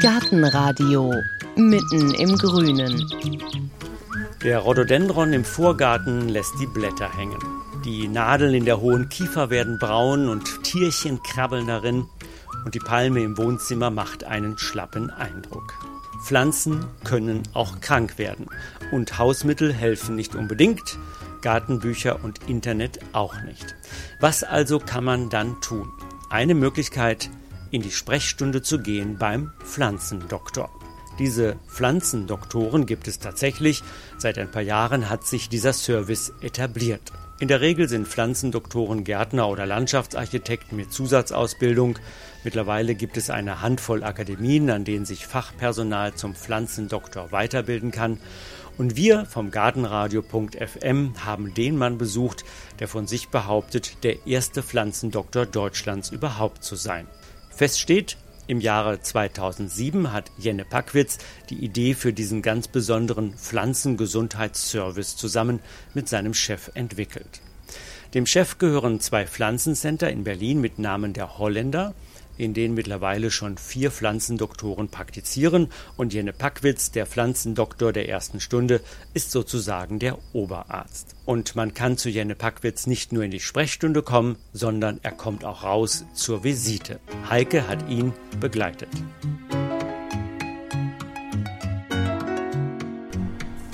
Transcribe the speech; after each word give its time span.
Gartenradio 0.00 1.12
mitten 1.56 2.14
im 2.14 2.36
Grünen. 2.38 3.06
Der 4.42 4.60
Rhododendron 4.60 5.32
im 5.32 5.44
Vorgarten 5.44 6.28
lässt 6.28 6.54
die 6.58 6.66
Blätter 6.66 7.14
hängen. 7.14 7.38
Die 7.84 8.08
Nadeln 8.08 8.54
in 8.54 8.64
der 8.64 8.80
hohen 8.80 9.08
Kiefer 9.10 9.50
werden 9.50 9.78
braun 9.78 10.28
und 10.28 10.62
Tierchen 10.62 11.22
krabbeln 11.22 11.66
darin 11.66 12.06
und 12.64 12.74
die 12.74 12.78
Palme 12.78 13.22
im 13.22 13.36
Wohnzimmer 13.36 13.90
macht 13.90 14.24
einen 14.24 14.56
schlappen 14.58 15.10
Eindruck. 15.10 15.74
Pflanzen 16.22 16.86
können 17.04 17.42
auch 17.54 17.80
krank 17.80 18.18
werden 18.18 18.46
und 18.92 19.18
Hausmittel 19.18 19.72
helfen 19.72 20.16
nicht 20.16 20.34
unbedingt, 20.34 20.98
Gartenbücher 21.42 22.22
und 22.22 22.48
Internet 22.48 23.00
auch 23.12 23.40
nicht. 23.42 23.74
Was 24.20 24.44
also 24.44 24.78
kann 24.78 25.04
man 25.04 25.30
dann 25.30 25.60
tun? 25.60 25.90
Eine 26.28 26.54
Möglichkeit, 26.54 27.30
in 27.70 27.82
die 27.82 27.90
Sprechstunde 27.90 28.62
zu 28.62 28.78
gehen 28.78 29.18
beim 29.18 29.52
Pflanzendoktor. 29.64 30.70
Diese 31.18 31.56
Pflanzendoktoren 31.68 32.86
gibt 32.86 33.06
es 33.06 33.18
tatsächlich. 33.18 33.82
Seit 34.16 34.38
ein 34.38 34.50
paar 34.50 34.62
Jahren 34.62 35.10
hat 35.10 35.26
sich 35.26 35.48
dieser 35.48 35.72
Service 35.72 36.32
etabliert. 36.40 37.12
In 37.40 37.48
der 37.48 37.60
Regel 37.60 37.88
sind 37.88 38.06
Pflanzendoktoren 38.06 39.04
Gärtner 39.04 39.48
oder 39.48 39.64
Landschaftsarchitekten 39.64 40.76
mit 40.76 40.92
Zusatzausbildung. 40.92 41.98
Mittlerweile 42.44 42.94
gibt 42.94 43.16
es 43.16 43.30
eine 43.30 43.62
Handvoll 43.62 44.04
Akademien, 44.04 44.68
an 44.70 44.84
denen 44.84 45.06
sich 45.06 45.26
Fachpersonal 45.26 46.14
zum 46.14 46.34
Pflanzendoktor 46.34 47.32
weiterbilden 47.32 47.90
kann. 47.92 48.18
Und 48.76 48.96
wir 48.96 49.26
vom 49.26 49.50
Gartenradio.fm 49.50 51.14
haben 51.24 51.52
den 51.54 51.76
Mann 51.76 51.98
besucht, 51.98 52.44
der 52.78 52.88
von 52.88 53.06
sich 53.06 53.28
behauptet, 53.28 54.04
der 54.04 54.26
erste 54.26 54.62
Pflanzendoktor 54.62 55.44
Deutschlands 55.44 56.10
überhaupt 56.10 56.64
zu 56.64 56.76
sein. 56.76 57.06
Fest 57.60 57.78
steht, 57.78 58.16
im 58.46 58.62
Jahre 58.62 59.02
2007 59.02 60.14
hat 60.14 60.30
Jenne 60.38 60.64
Packwitz 60.64 61.18
die 61.50 61.62
Idee 61.62 61.92
für 61.92 62.14
diesen 62.14 62.40
ganz 62.40 62.68
besonderen 62.68 63.34
Pflanzengesundheitsservice 63.34 65.18
zusammen 65.18 65.60
mit 65.92 66.08
seinem 66.08 66.32
Chef 66.32 66.70
entwickelt. 66.72 67.42
Dem 68.14 68.24
Chef 68.24 68.56
gehören 68.56 68.98
zwei 69.00 69.26
Pflanzencenter 69.26 70.08
in 70.10 70.24
Berlin 70.24 70.62
mit 70.62 70.78
Namen 70.78 71.12
der 71.12 71.36
Holländer 71.36 71.92
in 72.40 72.54
denen 72.54 72.74
mittlerweile 72.74 73.30
schon 73.30 73.58
vier 73.58 73.90
Pflanzendoktoren 73.90 74.88
praktizieren 74.88 75.68
und 75.96 76.14
Jenne 76.14 76.32
Packwitz, 76.32 76.90
der 76.90 77.06
Pflanzendoktor 77.06 77.92
der 77.92 78.08
ersten 78.08 78.40
Stunde, 78.40 78.80
ist 79.14 79.30
sozusagen 79.30 79.98
der 79.98 80.18
Oberarzt. 80.32 81.14
Und 81.26 81.54
man 81.54 81.74
kann 81.74 81.98
zu 81.98 82.08
Jenne 82.08 82.34
Packwitz 82.34 82.86
nicht 82.86 83.12
nur 83.12 83.22
in 83.22 83.30
die 83.30 83.40
Sprechstunde 83.40 84.02
kommen, 84.02 84.36
sondern 84.52 84.98
er 85.02 85.12
kommt 85.12 85.44
auch 85.44 85.62
raus 85.62 86.04
zur 86.14 86.42
Visite. 86.42 86.98
Heike 87.28 87.68
hat 87.68 87.88
ihn 87.88 88.12
begleitet. 88.40 88.88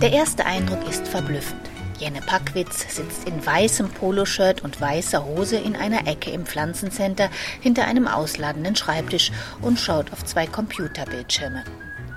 Der 0.01 0.13
erste 0.13 0.45
Eindruck 0.45 0.87
ist 0.89 1.07
verblüffend. 1.09 1.76
Jenne 1.99 2.21
Packwitz 2.21 2.95
sitzt 2.95 3.27
in 3.27 3.45
weißem 3.45 3.91
Poloshirt 3.91 4.63
und 4.63 4.81
weißer 4.81 5.25
Hose 5.25 5.57
in 5.57 5.77
einer 5.77 6.07
Ecke 6.07 6.31
im 6.31 6.47
Pflanzencenter 6.47 7.31
hinter 7.61 7.87
einem 7.87 8.07
ausladenden 8.07 8.77
Schreibtisch 8.77 9.33
und 9.63 9.79
schaut 9.79 10.13
auf 10.13 10.25
zwei 10.25 10.47
Computerbildschirme. 10.47 11.65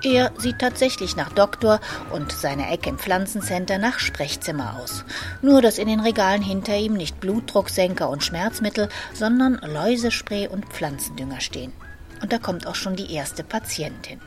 Er 0.02 0.32
sieht 0.38 0.58
tatsächlich 0.58 1.14
nach 1.16 1.30
Doktor 1.30 1.78
und 2.10 2.32
seine 2.32 2.70
Ecke 2.70 2.88
im 2.88 2.98
Pflanzencenter 2.98 3.76
nach 3.76 3.98
Sprechzimmer 3.98 4.80
aus. 4.80 5.04
Nur, 5.42 5.60
dass 5.60 5.78
in 5.78 5.88
den 5.88 6.00
Regalen 6.00 6.40
hinter 6.40 6.74
ihm 6.76 6.94
nicht 6.94 7.20
Blutdrucksenker 7.20 8.08
und 8.08 8.24
Schmerzmittel, 8.24 8.88
sondern 9.12 9.60
Läusespray 9.62 10.48
und 10.48 10.66
Pflanzendünger 10.66 11.40
stehen. 11.40 11.74
Und 12.22 12.32
da 12.32 12.38
kommt 12.38 12.66
auch 12.66 12.74
schon 12.74 12.96
die 12.96 13.12
erste 13.12 13.44
Patientin. 13.44 14.20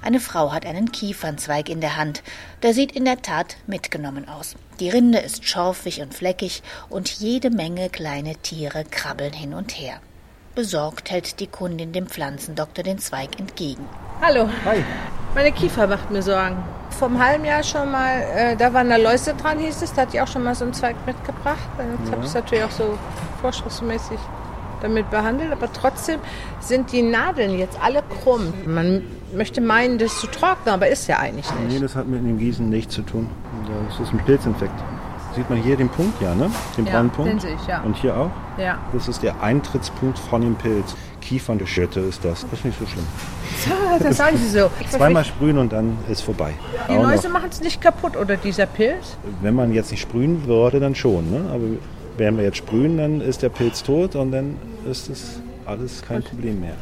Eine 0.00 0.20
Frau 0.20 0.52
hat 0.52 0.64
einen 0.64 0.92
Kiefernzweig 0.92 1.68
in 1.68 1.80
der 1.80 1.96
Hand. 1.96 2.22
Der 2.62 2.72
sieht 2.72 2.92
in 2.92 3.04
der 3.04 3.20
Tat 3.20 3.56
mitgenommen 3.66 4.28
aus. 4.28 4.54
Die 4.80 4.90
Rinde 4.90 5.18
ist 5.18 5.46
schorfig 5.46 6.00
und 6.00 6.14
fleckig 6.14 6.62
und 6.88 7.10
jede 7.10 7.50
Menge 7.50 7.88
kleine 7.90 8.36
Tiere 8.36 8.84
krabbeln 8.84 9.32
hin 9.32 9.54
und 9.54 9.72
her. 9.72 10.00
Besorgt 10.54 11.10
hält 11.10 11.40
die 11.40 11.46
Kundin 11.46 11.92
dem 11.92 12.06
Pflanzendoktor 12.06 12.84
den 12.84 12.98
Zweig 12.98 13.38
entgegen. 13.38 13.86
Hallo. 14.20 14.48
Hi. 14.64 14.84
Meine 15.34 15.52
Kiefer 15.52 15.86
macht 15.86 16.10
mir 16.10 16.22
Sorgen. 16.22 16.56
Vom 16.90 17.22
halben 17.22 17.44
Jahr 17.44 17.62
schon 17.62 17.90
mal, 17.90 18.22
äh, 18.34 18.56
da 18.56 18.72
waren 18.72 18.88
da 18.88 18.96
Läuse 18.96 19.34
dran, 19.34 19.58
hieß 19.58 19.82
es. 19.82 19.92
Da 19.92 20.02
hat 20.02 20.12
die 20.12 20.20
auch 20.20 20.26
schon 20.26 20.42
mal 20.42 20.54
so 20.54 20.64
einen 20.64 20.74
Zweig 20.74 20.96
mitgebracht. 21.06 21.58
Jetzt 21.78 22.06
ja. 22.06 22.12
habe 22.12 22.22
ich 22.22 22.28
es 22.28 22.34
natürlich 22.34 22.64
auch 22.64 22.70
so 22.70 22.98
vorschriftsmäßig 23.40 24.18
damit 24.80 25.10
behandelt, 25.10 25.52
aber 25.52 25.72
trotzdem 25.72 26.20
sind 26.60 26.92
die 26.92 27.02
Nadeln 27.02 27.58
jetzt 27.58 27.78
alle 27.82 28.02
krumm. 28.22 28.52
Man 28.66 29.02
möchte 29.34 29.60
meinen, 29.60 29.98
das 29.98 30.12
ist 30.12 30.20
zu 30.20 30.26
trocknen, 30.26 30.74
aber 30.74 30.88
ist 30.88 31.06
ja 31.06 31.18
eigentlich 31.18 31.50
nicht. 31.52 31.74
Nee, 31.74 31.80
das 31.80 31.94
hat 31.94 32.06
mit 32.06 32.20
dem 32.20 32.38
Gießen 32.38 32.68
nichts 32.68 32.94
zu 32.94 33.02
tun. 33.02 33.28
Das 33.88 34.00
ist 34.00 34.12
ein 34.12 34.18
Pilzinfekt. 34.24 34.72
Sieht 35.34 35.48
man 35.50 35.62
hier 35.62 35.76
den 35.76 35.88
Punkt, 35.88 36.20
ja, 36.20 36.34
ne? 36.34 36.50
Den 36.76 36.86
ja, 36.86 36.92
braunen 36.92 37.10
Punkt. 37.10 37.30
Den 37.30 37.38
sehe 37.38 37.54
ich, 37.54 37.66
ja. 37.68 37.82
Und 37.82 37.96
hier 37.96 38.16
auch? 38.16 38.30
Ja. 38.56 38.78
Das 38.92 39.08
ist 39.08 39.22
der 39.22 39.42
Eintrittspunkt 39.42 40.18
von 40.18 40.40
dem 40.40 40.56
Pilz. 40.56 40.96
Kiefernde 41.20 41.66
Schritte 41.66 42.00
ist 42.00 42.24
das. 42.24 42.42
Das 42.42 42.54
ist 42.54 42.64
nicht 42.64 42.78
so 42.78 42.86
schlimm. 42.86 43.06
das 44.02 44.16
sagen 44.16 44.36
Sie 44.38 44.48
so. 44.48 44.70
Zweimal 44.90 45.24
sprühen 45.24 45.58
und 45.58 45.72
dann 45.72 45.98
ist 46.08 46.22
vorbei. 46.22 46.54
Die 46.88 46.94
Läuse 46.94 47.28
machen 47.28 47.50
es 47.50 47.60
nicht 47.60 47.80
kaputt, 47.80 48.16
oder 48.16 48.36
dieser 48.36 48.66
Pilz? 48.66 49.16
Wenn 49.42 49.54
man 49.54 49.72
jetzt 49.72 49.90
nicht 49.90 50.00
sprühen 50.00 50.46
würde, 50.46 50.80
dann 50.80 50.94
schon. 50.94 51.30
Ne? 51.30 51.44
Aber 51.50 51.64
wenn 52.18 52.36
wir 52.36 52.44
jetzt 52.44 52.58
sprühen, 52.58 52.98
dann 52.98 53.20
ist 53.20 53.42
der 53.42 53.48
Pilz 53.48 53.82
tot 53.82 54.14
und 54.16 54.32
dann 54.32 54.56
ist 54.90 55.08
es 55.08 55.40
alles 55.64 56.02
kein 56.02 56.22
Problem 56.22 56.60
mehr. 56.60 56.74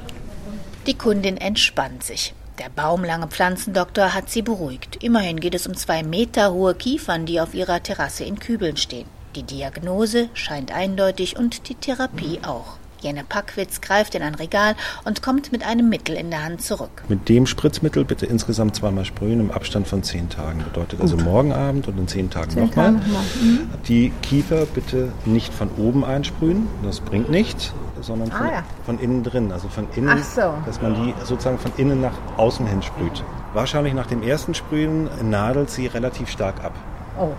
Die 0.87 0.95
Kundin 0.95 1.37
entspannt 1.37 2.05
sich. 2.05 2.35
Der 2.59 2.71
baumlange 2.71 3.27
Pflanzendoktor 3.27 4.15
hat 4.15 4.31
sie 4.31 4.43
beruhigt. 4.43 5.03
Immerhin 5.03 5.41
geht 5.41 5.55
es 5.55 5.67
um 5.67 5.75
zwei 5.75 6.03
Meter 6.03 6.53
hohe 6.53 6.75
Kiefern, 6.75 7.27
die 7.27 7.41
auf 7.41 7.55
ihrer 7.55 7.83
Terrasse 7.83 8.25
in 8.25 8.39
Kübeln 8.39 8.77
stehen. 8.77 9.07
Die 9.35 9.43
Diagnose 9.43 10.31
scheint 10.33 10.73
eindeutig 10.73 11.37
und 11.37 11.69
die 11.69 11.75
Therapie 11.75 12.39
auch. 12.43 12.79
Jenne 13.07 13.23
Packwitz 13.23 13.81
greift 13.81 14.17
in 14.17 14.23
ein 14.23 14.35
Regal 14.35 14.75
und 15.05 15.23
kommt 15.23 15.53
mit 15.53 15.65
einem 15.65 15.89
Mittel 15.89 16.17
in 16.17 16.31
der 16.31 16.45
Hand 16.45 16.61
zurück. 16.61 17.05
Mit 17.09 17.29
dem 17.29 17.47
Spritzmittel 17.47 18.05
bitte 18.05 18.27
insgesamt 18.27 18.75
zweimal 18.75 19.05
sprühen 19.05 19.39
im 19.39 19.51
Abstand 19.53 19.87
von 19.87 20.03
zehn 20.03 20.29
Tagen. 20.29 20.65
Bedeutet 20.65 21.01
also 21.01 21.17
Gut. 21.17 21.25
also 21.25 21.33
morgen 21.33 21.53
Abend 21.53 21.87
und 21.87 21.99
in 21.99 22.09
zehn 22.09 22.31
Tagen 22.31 22.61
nochmal. 22.61 22.93
Noch 22.93 23.03
mhm. 23.41 23.71
Die 23.87 24.11
Kiefer 24.23 24.67
bitte 24.67 25.13
nicht 25.25 25.55
von 25.55 25.71
oben 25.79 26.05
einsprühen, 26.05 26.67
das 26.83 26.99
bringt 26.99 27.31
nichts, 27.31 27.73
sondern 28.01 28.33
von, 28.33 28.47
ah, 28.47 28.53
ja. 28.53 28.65
von 28.85 28.99
innen 28.99 29.23
drin. 29.23 29.53
Also 29.53 29.69
von 29.69 29.87
innen, 29.95 30.21
so. 30.23 30.55
dass 30.67 30.83
man 30.83 30.95
die 30.95 31.15
sozusagen 31.25 31.59
von 31.59 31.73
innen 31.77 32.01
nach 32.01 32.15
außen 32.37 32.67
hin 32.67 32.83
sprüht. 32.83 33.23
Wahrscheinlich 33.55 33.95
nach 33.95 34.07
dem 34.07 34.25
ersten 34.25 34.55
Sprühen 34.55 35.09
nadelt 35.31 35.71
sie 35.71 35.87
relativ 35.87 36.29
stark 36.29 36.65
ab. 36.65 36.75
Oh. 37.19 37.31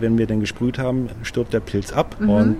Wenn 0.00 0.18
wir 0.18 0.26
dann 0.26 0.40
gesprüht 0.40 0.78
haben, 0.78 1.08
stirbt 1.22 1.52
der 1.52 1.60
Pilz 1.60 1.92
ab 1.92 2.16
mhm. 2.18 2.30
und 2.30 2.56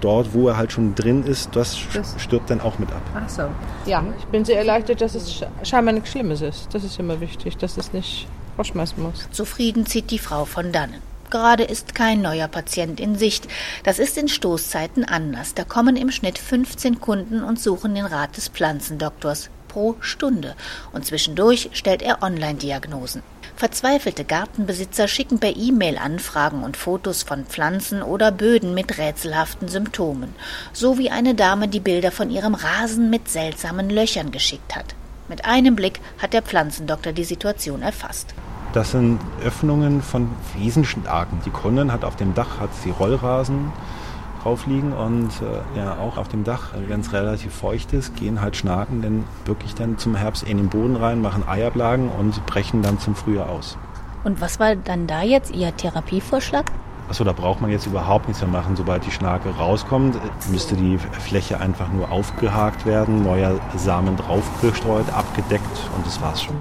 dort, 0.00 0.32
wo 0.32 0.48
er 0.48 0.56
halt 0.56 0.72
schon 0.72 0.94
drin 0.94 1.24
ist, 1.24 1.54
das, 1.54 1.78
das 1.92 2.14
stirbt 2.18 2.50
dann 2.50 2.60
auch 2.60 2.78
mit 2.78 2.90
ab. 2.90 3.02
Ach 3.14 3.28
so. 3.28 3.42
Ja, 3.84 4.04
ich 4.18 4.24
bin 4.26 4.44
sehr 4.44 4.58
erleichtert, 4.58 5.00
dass 5.00 5.14
es 5.14 5.44
scheinbar 5.62 5.92
nichts 5.92 6.10
Schlimmes 6.10 6.40
ist. 6.40 6.68
Das 6.72 6.84
ist 6.84 6.98
immer 6.98 7.20
wichtig, 7.20 7.56
dass 7.56 7.76
es 7.76 7.92
nicht 7.92 8.26
rausschmeißen 8.58 9.02
muss. 9.02 9.28
Zufrieden 9.32 9.86
zieht 9.86 10.10
die 10.10 10.18
Frau 10.18 10.44
von 10.44 10.72
dannen. 10.72 11.02
Gerade 11.30 11.64
ist 11.64 11.94
kein 11.94 12.22
neuer 12.22 12.48
Patient 12.48 13.00
in 13.00 13.16
Sicht. 13.16 13.48
Das 13.82 13.98
ist 13.98 14.16
in 14.16 14.28
Stoßzeiten 14.28 15.04
anders. 15.04 15.54
Da 15.54 15.64
kommen 15.64 15.96
im 15.96 16.10
Schnitt 16.10 16.38
15 16.38 17.00
Kunden 17.00 17.42
und 17.42 17.58
suchen 17.58 17.94
den 17.94 18.06
Rat 18.06 18.36
des 18.36 18.48
Pflanzendoktors 18.48 19.50
pro 19.68 19.96
Stunde. 20.00 20.54
Und 20.92 21.04
zwischendurch 21.04 21.70
stellt 21.72 22.02
er 22.02 22.22
Online-Diagnosen. 22.22 23.22
Verzweifelte 23.56 24.26
Gartenbesitzer 24.26 25.08
schicken 25.08 25.38
per 25.38 25.56
E-Mail 25.56 25.96
Anfragen 25.96 26.62
und 26.62 26.76
Fotos 26.76 27.22
von 27.22 27.46
Pflanzen 27.46 28.02
oder 28.02 28.30
Böden 28.30 28.74
mit 28.74 28.98
rätselhaften 28.98 29.68
Symptomen, 29.68 30.34
so 30.74 30.98
wie 30.98 31.10
eine 31.10 31.34
Dame 31.34 31.66
die 31.66 31.80
Bilder 31.80 32.12
von 32.12 32.30
ihrem 32.30 32.54
Rasen 32.54 33.08
mit 33.08 33.30
seltsamen 33.30 33.88
Löchern 33.88 34.30
geschickt 34.30 34.76
hat. 34.76 34.94
Mit 35.28 35.46
einem 35.46 35.74
Blick 35.74 36.00
hat 36.18 36.34
der 36.34 36.42
Pflanzendoktor 36.42 37.14
die 37.14 37.24
Situation 37.24 37.80
erfasst. 37.80 38.34
Das 38.74 38.90
sind 38.90 39.20
Öffnungen 39.42 40.02
von 40.02 40.28
Wiesenschlagen. 40.54 41.40
Die 41.46 41.50
Kundin 41.50 41.90
hat 41.90 42.04
auf 42.04 42.16
dem 42.16 42.34
Dach 42.34 42.60
hat 42.60 42.74
sie 42.82 42.90
Rollrasen 42.90 43.72
drauf 44.46 44.66
liegen 44.66 44.92
und 44.92 45.30
äh, 45.42 45.78
ja 45.78 45.96
auch 45.98 46.16
auf 46.16 46.28
dem 46.28 46.44
Dach, 46.44 46.68
wenn 46.86 47.00
es 47.00 47.12
relativ 47.12 47.52
feucht 47.52 47.92
ist, 47.92 48.14
gehen 48.14 48.40
halt 48.40 48.54
Schnaken 48.54 49.02
dann 49.02 49.24
wirklich 49.44 49.74
dann 49.74 49.98
zum 49.98 50.14
Herbst 50.14 50.44
in 50.44 50.56
den 50.56 50.68
Boden 50.68 50.94
rein, 50.94 51.20
machen 51.20 51.42
Eierblagen 51.48 52.08
und 52.08 52.46
brechen 52.46 52.80
dann 52.80 53.00
zum 53.00 53.16
Frühjahr 53.16 53.48
aus. 53.48 53.76
Und 54.22 54.40
was 54.40 54.60
war 54.60 54.76
dann 54.76 55.08
da 55.08 55.22
jetzt 55.22 55.52
Ihr 55.52 55.76
Therapievorschlag? 55.76 56.70
Achso, 57.08 57.24
da 57.24 57.32
braucht 57.32 57.60
man 57.60 57.70
jetzt 57.70 57.86
überhaupt 57.86 58.28
nichts 58.28 58.42
mehr 58.42 58.50
machen. 58.50 58.76
Sobald 58.76 59.04
die 59.04 59.10
Schnake 59.10 59.48
rauskommt, 59.50 60.16
müsste 60.50 60.76
die 60.76 60.98
Fläche 60.98 61.58
einfach 61.60 61.88
nur 61.92 62.10
aufgehakt 62.10 62.86
werden, 62.86 63.24
neuer 63.24 63.58
Samen 63.76 64.16
draufgestreut, 64.16 65.12
abgedeckt 65.12 65.90
und 65.96 66.06
das 66.06 66.20
war's 66.20 66.42
schon. 66.42 66.56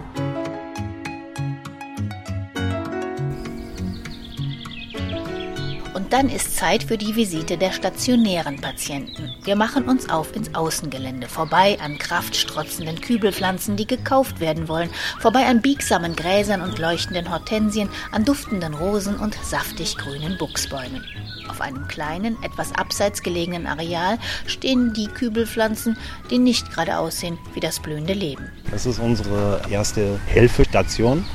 Dann 6.16 6.30
ist 6.30 6.56
Zeit 6.56 6.84
für 6.84 6.98
die 6.98 7.18
Visite 7.18 7.58
der 7.58 7.74
stationären 7.74 8.62
Patienten. 8.62 9.36
Wir 9.44 9.58
machen 9.58 9.84
uns 9.90 10.10
auf 10.10 10.34
ins 10.34 10.56
Außengelände, 10.56 11.28
vorbei 11.28 11.78
an 11.84 11.98
kraftstrotzenden 11.98 13.02
Kübelpflanzen, 13.02 13.76
die 13.76 13.86
gekauft 13.86 14.40
werden 14.40 14.70
wollen, 14.70 14.90
vorbei 15.20 15.46
an 15.46 15.62
biegsamen 15.62 16.16
Gräsern 16.16 16.62
und 16.62 16.80
leuchtenden 16.80 17.30
Hortensien, 17.30 17.90
an 18.14 18.24
duftenden 18.24 18.76
Rosen 18.76 19.18
und 19.18 19.36
saftig 19.44 19.98
grünen 19.98 20.38
Buchsbäumen. 20.38 21.04
Auf 21.50 21.60
einem 21.60 21.86
kleinen, 21.90 22.42
etwas 22.44 22.74
abseits 22.74 23.22
gelegenen 23.22 23.68
Areal 23.68 24.18
stehen 24.48 24.94
die 24.94 25.08
Kübelpflanzen, 25.08 25.98
die 26.32 26.38
nicht 26.38 26.72
gerade 26.72 26.98
aussehen 26.98 27.38
wie 27.56 27.60
das 27.60 27.82
blühende 27.82 28.14
Leben. 28.14 28.50
Das 28.72 28.86
ist 28.86 29.00
unsere 29.00 29.64
erste 29.70 30.18
Hilfestation. 30.28 31.26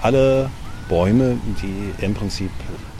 Alle 0.00 0.48
Bäume, 0.88 1.38
die 1.62 2.04
im 2.04 2.14
Prinzip 2.14 2.50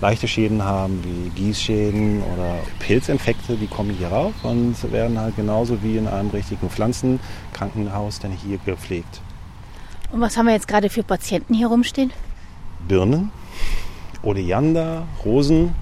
leichte 0.00 0.28
Schäden 0.28 0.62
haben, 0.64 1.02
wie 1.04 1.30
Gießschäden 1.30 2.22
oder 2.22 2.56
Pilzinfekte, 2.78 3.56
die 3.56 3.66
kommen 3.66 3.90
hier 3.90 4.08
rauf 4.08 4.32
und 4.42 4.76
werden 4.92 5.18
halt 5.18 5.36
genauso 5.36 5.82
wie 5.82 5.96
in 5.96 6.08
einem 6.08 6.30
richtigen 6.30 6.68
Pflanzenkrankenhaus 6.68 8.20
dann 8.20 8.32
hier 8.32 8.58
gepflegt. 8.64 9.20
Und 10.12 10.20
was 10.20 10.36
haben 10.36 10.46
wir 10.46 10.54
jetzt 10.54 10.68
gerade 10.68 10.90
für 10.90 11.02
Patienten 11.02 11.54
hier 11.54 11.68
rumstehen? 11.68 12.12
Birnen, 12.86 13.32
Oleander, 14.22 15.06
Rosen, 15.24 15.74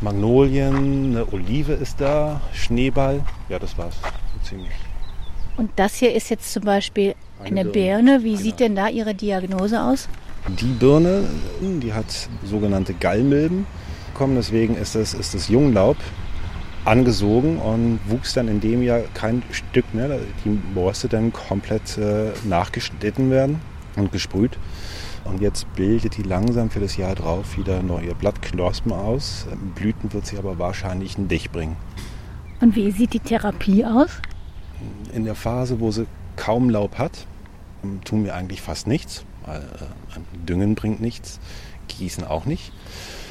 Magnolien, 0.00 1.16
eine 1.16 1.32
Olive 1.32 1.72
ist 1.72 2.00
da, 2.00 2.40
Schneeball. 2.52 3.22
Ja, 3.48 3.58
das 3.58 3.76
war's 3.78 3.96
so 4.02 4.48
ziemlich. 4.48 4.72
Und 5.56 5.70
das 5.76 5.94
hier 5.94 6.12
ist 6.12 6.30
jetzt 6.30 6.52
zum 6.52 6.64
Beispiel 6.64 7.14
eine, 7.38 7.60
eine 7.60 7.70
Birne. 7.70 8.18
Birne. 8.18 8.24
Wie 8.24 8.36
sieht 8.36 8.60
denn 8.60 8.74
da 8.76 8.88
Ihre 8.88 9.14
Diagnose 9.14 9.82
aus? 9.82 10.08
Die 10.48 10.66
Birne, 10.66 11.24
die 11.60 11.94
hat 11.94 12.28
sogenannte 12.44 12.92
Gallmilben 12.92 13.66
bekommen, 14.12 14.36
deswegen 14.36 14.76
ist 14.76 14.94
das, 14.94 15.14
ist 15.14 15.34
das 15.34 15.48
Junglaub 15.48 15.96
angesogen 16.84 17.58
und 17.58 17.98
wuchs 18.06 18.34
dann 18.34 18.48
in 18.48 18.60
dem 18.60 18.82
Jahr 18.82 19.00
kein 19.14 19.42
Stück 19.50 19.94
mehr. 19.94 20.18
Die 20.44 20.60
musste 20.74 21.08
dann 21.08 21.32
komplett 21.32 21.96
äh, 21.96 22.32
nachgeschnitten 22.44 23.30
werden 23.30 23.60
und 23.96 24.12
gesprüht. 24.12 24.58
Und 25.24 25.40
jetzt 25.40 25.66
bildet 25.74 26.18
die 26.18 26.22
langsam 26.22 26.68
für 26.68 26.80
das 26.80 26.98
Jahr 26.98 27.14
drauf 27.14 27.56
wieder 27.56 27.82
neue 27.82 28.14
Blattknospen 28.14 28.92
aus. 28.92 29.46
Blüten 29.74 30.12
wird 30.12 30.26
sie 30.26 30.36
aber 30.36 30.58
wahrscheinlich 30.58 31.16
nicht 31.16 31.50
bringen. 31.52 31.76
Und 32.60 32.76
wie 32.76 32.90
sieht 32.90 33.14
die 33.14 33.20
Therapie 33.20 33.84
aus? 33.84 34.10
In 35.14 35.24
der 35.24 35.34
Phase, 35.34 35.80
wo 35.80 35.90
sie 35.90 36.06
kaum 36.36 36.68
Laub 36.68 36.98
hat, 36.98 37.26
tun 38.04 38.24
wir 38.24 38.34
eigentlich 38.34 38.60
fast 38.60 38.86
nichts. 38.86 39.24
Äh, 39.46 39.60
Düngen 40.46 40.74
bringt 40.74 41.00
nichts, 41.00 41.40
Gießen 41.88 42.24
auch 42.24 42.46
nicht. 42.46 42.72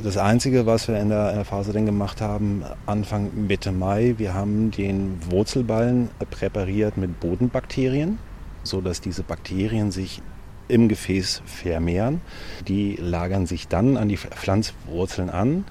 Das 0.04 0.18
Einzige, 0.18 0.65
was 0.65 0.88
wir 0.88 1.00
in 1.00 1.10
der, 1.10 1.45
Phase 1.45 1.74
dann 1.74 1.86
gemacht 1.86 2.21
haben, 2.21 2.63
Anfang 2.86 3.48
Mitte 3.48 3.71
Mai, 3.71 4.15
wir 4.18 4.33
haben 4.33 4.71
den 4.71 5.19
Wurzelballen 5.30 6.10
präpariert 6.31 6.98
mit 6.98 7.19
Bodenbakterien, 7.19 8.18
sodass 8.63 9.01
diese 9.01 9.24
Bakterien 9.24 9.92
sich 9.92 10.21
im 10.68 10.88
Gefäß 10.88 11.42
vermehren. 11.45 12.21
Die 12.68 12.95
lagern 12.95 13.45
sich 13.45 13.68
dann 13.68 13.98
an 13.98 14.09
die 14.09 14.18
Pflanzwurzeln 14.18 15.30
an 15.30 15.66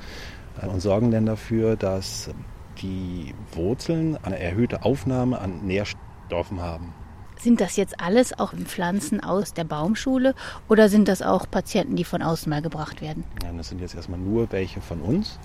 äh, 0.61 0.67
und 0.67 0.81
sorgen 0.81 1.11
dann 1.11 1.27
dafür, 1.27 1.77
dass 1.77 2.31
die 2.81 3.35
Wurzeln 3.53 4.19
eine 4.23 4.39
erhöhte 4.39 4.85
Aufnahme 4.85 5.39
an 5.39 5.67
Nährstoffen 5.67 6.61
haben. 6.61 6.95
Sind 7.43 7.61
das 7.61 7.75
jetzt 7.75 8.01
alles 8.01 8.39
auch 8.39 8.55
Pflanzen 8.55 9.21
aus 9.21 9.53
der 9.53 9.65
Baumschule 9.65 10.37
oder 10.69 10.89
sind 10.89 11.09
das 11.09 11.23
auch 11.23 11.51
Patienten, 11.51 11.97
die 11.97 12.05
von 12.05 12.23
außen 12.23 12.49
mal 12.49 12.63
gebracht 12.63 13.01
werden? 13.01 13.25
Ja, 13.43 13.51
das 13.51 13.69
sind 13.69 13.81
jetzt 13.81 13.97
erstmal 13.97 14.21
nur 14.21 14.53
welche 14.53 14.81
von 14.81 15.01
uns. 15.01 15.41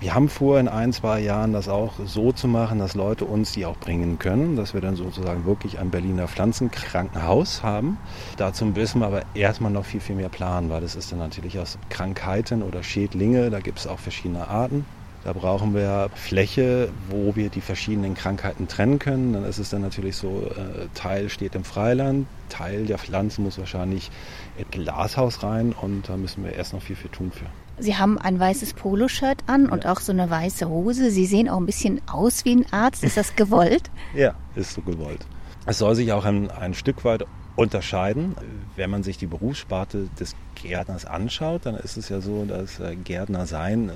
Wir 0.00 0.14
haben 0.14 0.30
vor, 0.30 0.58
in 0.58 0.68
ein, 0.68 0.90
zwei 0.94 1.20
Jahren 1.20 1.52
das 1.52 1.68
auch 1.68 1.92
so 2.06 2.32
zu 2.32 2.48
machen, 2.48 2.78
dass 2.78 2.94
Leute 2.94 3.26
uns 3.26 3.52
die 3.52 3.66
auch 3.66 3.76
bringen 3.76 4.18
können, 4.18 4.56
dass 4.56 4.72
wir 4.72 4.80
dann 4.80 4.96
sozusagen 4.96 5.44
wirklich 5.44 5.78
ein 5.78 5.90
Berliner 5.90 6.28
Pflanzenkrankenhaus 6.28 7.62
haben. 7.62 7.98
Dazu 8.38 8.64
müssen 8.64 9.00
wir 9.00 9.06
aber 9.08 9.22
erstmal 9.34 9.70
noch 9.70 9.84
viel, 9.84 10.00
viel 10.00 10.16
mehr 10.16 10.30
planen, 10.30 10.70
weil 10.70 10.80
das 10.80 10.94
ist 10.94 11.12
dann 11.12 11.18
natürlich 11.18 11.58
aus 11.58 11.76
Krankheiten 11.90 12.62
oder 12.62 12.82
Schädlinge, 12.82 13.50
da 13.50 13.60
gibt 13.60 13.80
es 13.80 13.86
auch 13.86 13.98
verschiedene 13.98 14.48
Arten. 14.48 14.86
Da 15.24 15.32
brauchen 15.32 15.74
wir 15.74 16.10
Fläche, 16.14 16.88
wo 17.08 17.36
wir 17.36 17.48
die 17.48 17.60
verschiedenen 17.60 18.14
Krankheiten 18.14 18.66
trennen 18.66 18.98
können. 18.98 19.32
Dann 19.32 19.44
ist 19.44 19.58
es 19.58 19.70
dann 19.70 19.82
natürlich 19.82 20.16
so, 20.16 20.50
äh, 20.50 20.88
Teil 20.94 21.28
steht 21.28 21.54
im 21.54 21.64
Freiland, 21.64 22.26
Teil 22.48 22.86
der 22.86 22.98
Pflanzen 22.98 23.44
muss 23.44 23.58
wahrscheinlich 23.58 24.10
in 24.58 24.64
Glashaus 24.70 25.42
rein 25.42 25.72
und 25.80 26.08
da 26.08 26.16
müssen 26.16 26.44
wir 26.44 26.52
erst 26.52 26.72
noch 26.72 26.82
viel, 26.82 26.96
viel 26.96 27.10
tun 27.10 27.30
für. 27.30 27.46
Sie 27.78 27.96
haben 27.96 28.18
ein 28.18 28.38
weißes 28.38 28.74
Poloshirt 28.74 29.38
an 29.46 29.66
ja. 29.66 29.72
und 29.72 29.86
auch 29.86 30.00
so 30.00 30.12
eine 30.12 30.28
weiße 30.28 30.68
Hose. 30.68 31.10
Sie 31.10 31.26
sehen 31.26 31.48
auch 31.48 31.58
ein 31.58 31.66
bisschen 31.66 32.00
aus 32.06 32.44
wie 32.44 32.56
ein 32.56 32.66
Arzt. 32.72 33.04
Ist 33.04 33.16
das 33.16 33.36
gewollt? 33.36 33.90
ja, 34.14 34.34
ist 34.56 34.74
so 34.74 34.82
gewollt. 34.82 35.24
Es 35.66 35.78
soll 35.78 35.94
sich 35.94 36.12
auch 36.12 36.24
ein, 36.24 36.50
ein 36.50 36.74
Stück 36.74 37.04
weit 37.04 37.24
unterscheiden. 37.54 38.34
Wenn 38.76 38.90
man 38.90 39.02
sich 39.02 39.18
die 39.18 39.26
Berufssparte 39.26 40.08
des 40.18 40.34
Gärtners 40.54 41.04
anschaut, 41.04 41.66
dann 41.66 41.76
ist 41.76 41.96
es 41.96 42.08
ja 42.08 42.20
so, 42.20 42.44
dass 42.44 42.80
äh, 42.80 42.96
Gärtner 42.96 43.46
sein 43.46 43.92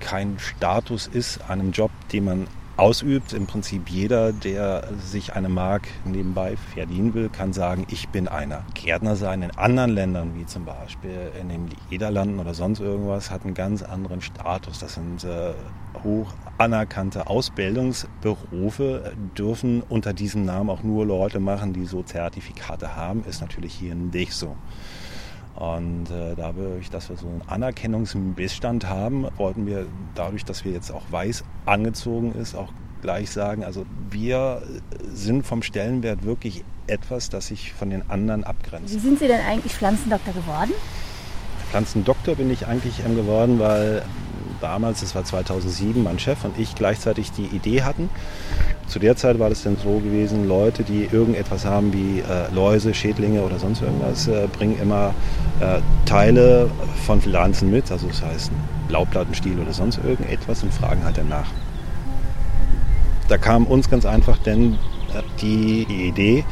kein 0.00 0.38
Status 0.38 1.06
ist, 1.06 1.48
einem 1.48 1.72
Job, 1.72 1.90
den 2.12 2.24
man 2.24 2.46
ausübt. 2.76 3.32
Im 3.32 3.46
Prinzip 3.46 3.88
jeder, 3.88 4.32
der 4.32 4.88
sich 4.98 5.34
eine 5.34 5.48
Mark 5.48 5.88
nebenbei 6.04 6.56
verdienen 6.56 7.14
will, 7.14 7.28
kann 7.28 7.52
sagen, 7.52 7.86
ich 7.90 8.08
bin 8.08 8.28
einer. 8.28 8.64
Gärtner 8.74 9.16
sein 9.16 9.42
in 9.42 9.50
anderen 9.52 9.90
Ländern, 9.90 10.34
wie 10.34 10.46
zum 10.46 10.64
Beispiel 10.64 11.32
in 11.40 11.48
den 11.48 11.68
Niederlanden 11.90 12.40
oder 12.40 12.54
sonst 12.54 12.80
irgendwas, 12.80 13.30
hat 13.30 13.44
einen 13.44 13.54
ganz 13.54 13.82
anderen 13.82 14.20
Status. 14.20 14.78
Das 14.78 14.94
sind 14.94 15.24
äh, 15.24 15.52
hoch 16.02 16.32
anerkannte 16.58 17.26
Ausbildungsberufe, 17.26 19.12
dürfen 19.36 19.82
unter 19.88 20.12
diesem 20.12 20.44
Namen 20.44 20.70
auch 20.70 20.82
nur 20.82 21.06
Leute 21.06 21.40
machen, 21.40 21.72
die 21.72 21.84
so 21.84 22.02
Zertifikate 22.02 22.96
haben. 22.96 23.24
Ist 23.24 23.40
natürlich 23.40 23.74
hier 23.74 23.94
nicht 23.94 24.32
so. 24.32 24.56
Und 25.62 26.10
äh, 26.10 26.34
dadurch, 26.36 26.90
dass 26.90 27.08
wir 27.08 27.16
so 27.16 27.28
einen 27.28 27.42
Anerkennungsmissstand 27.46 28.88
haben, 28.88 29.28
wollten 29.36 29.64
wir 29.64 29.86
dadurch, 30.16 30.44
dass 30.44 30.64
wir 30.64 30.72
jetzt 30.72 30.90
auch 30.90 31.04
weiß 31.08 31.44
angezogen 31.66 32.32
ist, 32.32 32.56
auch 32.56 32.72
gleich 33.00 33.30
sagen, 33.30 33.62
also 33.62 33.86
wir 34.10 34.62
sind 35.14 35.46
vom 35.46 35.62
Stellenwert 35.62 36.24
wirklich 36.24 36.64
etwas, 36.88 37.28
das 37.28 37.46
sich 37.46 37.74
von 37.74 37.90
den 37.90 38.10
anderen 38.10 38.42
abgrenzt. 38.42 38.92
Wie 38.92 38.98
sind 38.98 39.20
Sie 39.20 39.28
denn 39.28 39.40
eigentlich 39.40 39.72
Pflanzendoktor 39.72 40.34
geworden? 40.34 40.72
Pflanzendoktor 41.70 42.34
bin 42.34 42.50
ich 42.50 42.66
eigentlich 42.66 42.96
geworden, 42.96 43.60
weil 43.60 44.02
damals, 44.60 45.02
das 45.02 45.14
war 45.14 45.24
2007, 45.24 46.02
mein 46.02 46.18
Chef 46.18 46.44
und 46.44 46.58
ich 46.58 46.74
gleichzeitig 46.74 47.30
die 47.30 47.46
Idee 47.46 47.82
hatten. 47.82 48.10
Zu 48.92 48.98
der 48.98 49.16
Zeit 49.16 49.38
war 49.38 49.48
das 49.48 49.62
dann 49.62 49.78
so 49.82 50.00
gewesen, 50.00 50.46
Leute, 50.46 50.82
die 50.82 51.08
irgendetwas 51.10 51.64
haben 51.64 51.94
wie 51.94 52.20
äh, 52.20 52.54
Läuse, 52.54 52.92
Schädlinge 52.92 53.40
oder 53.40 53.58
sonst 53.58 53.80
irgendwas, 53.80 54.28
äh, 54.28 54.46
bringen 54.52 54.78
immer 54.82 55.14
äh, 55.60 55.80
Teile 56.04 56.68
von 57.06 57.18
Pflanzen 57.22 57.70
mit, 57.70 57.90
also 57.90 58.06
das 58.08 58.22
heißt 58.22 58.52
Blauplattenstiel 58.88 59.58
oder 59.58 59.72
sonst 59.72 59.98
irgendetwas 60.04 60.62
und 60.62 60.74
fragen 60.74 61.02
halt 61.04 61.16
danach. 61.16 61.46
Da 63.28 63.38
kam 63.38 63.66
uns 63.66 63.88
ganz 63.88 64.04
einfach 64.04 64.36
denn 64.36 64.74
äh, 65.14 65.22
die 65.40 65.86
Idee, 65.88 66.44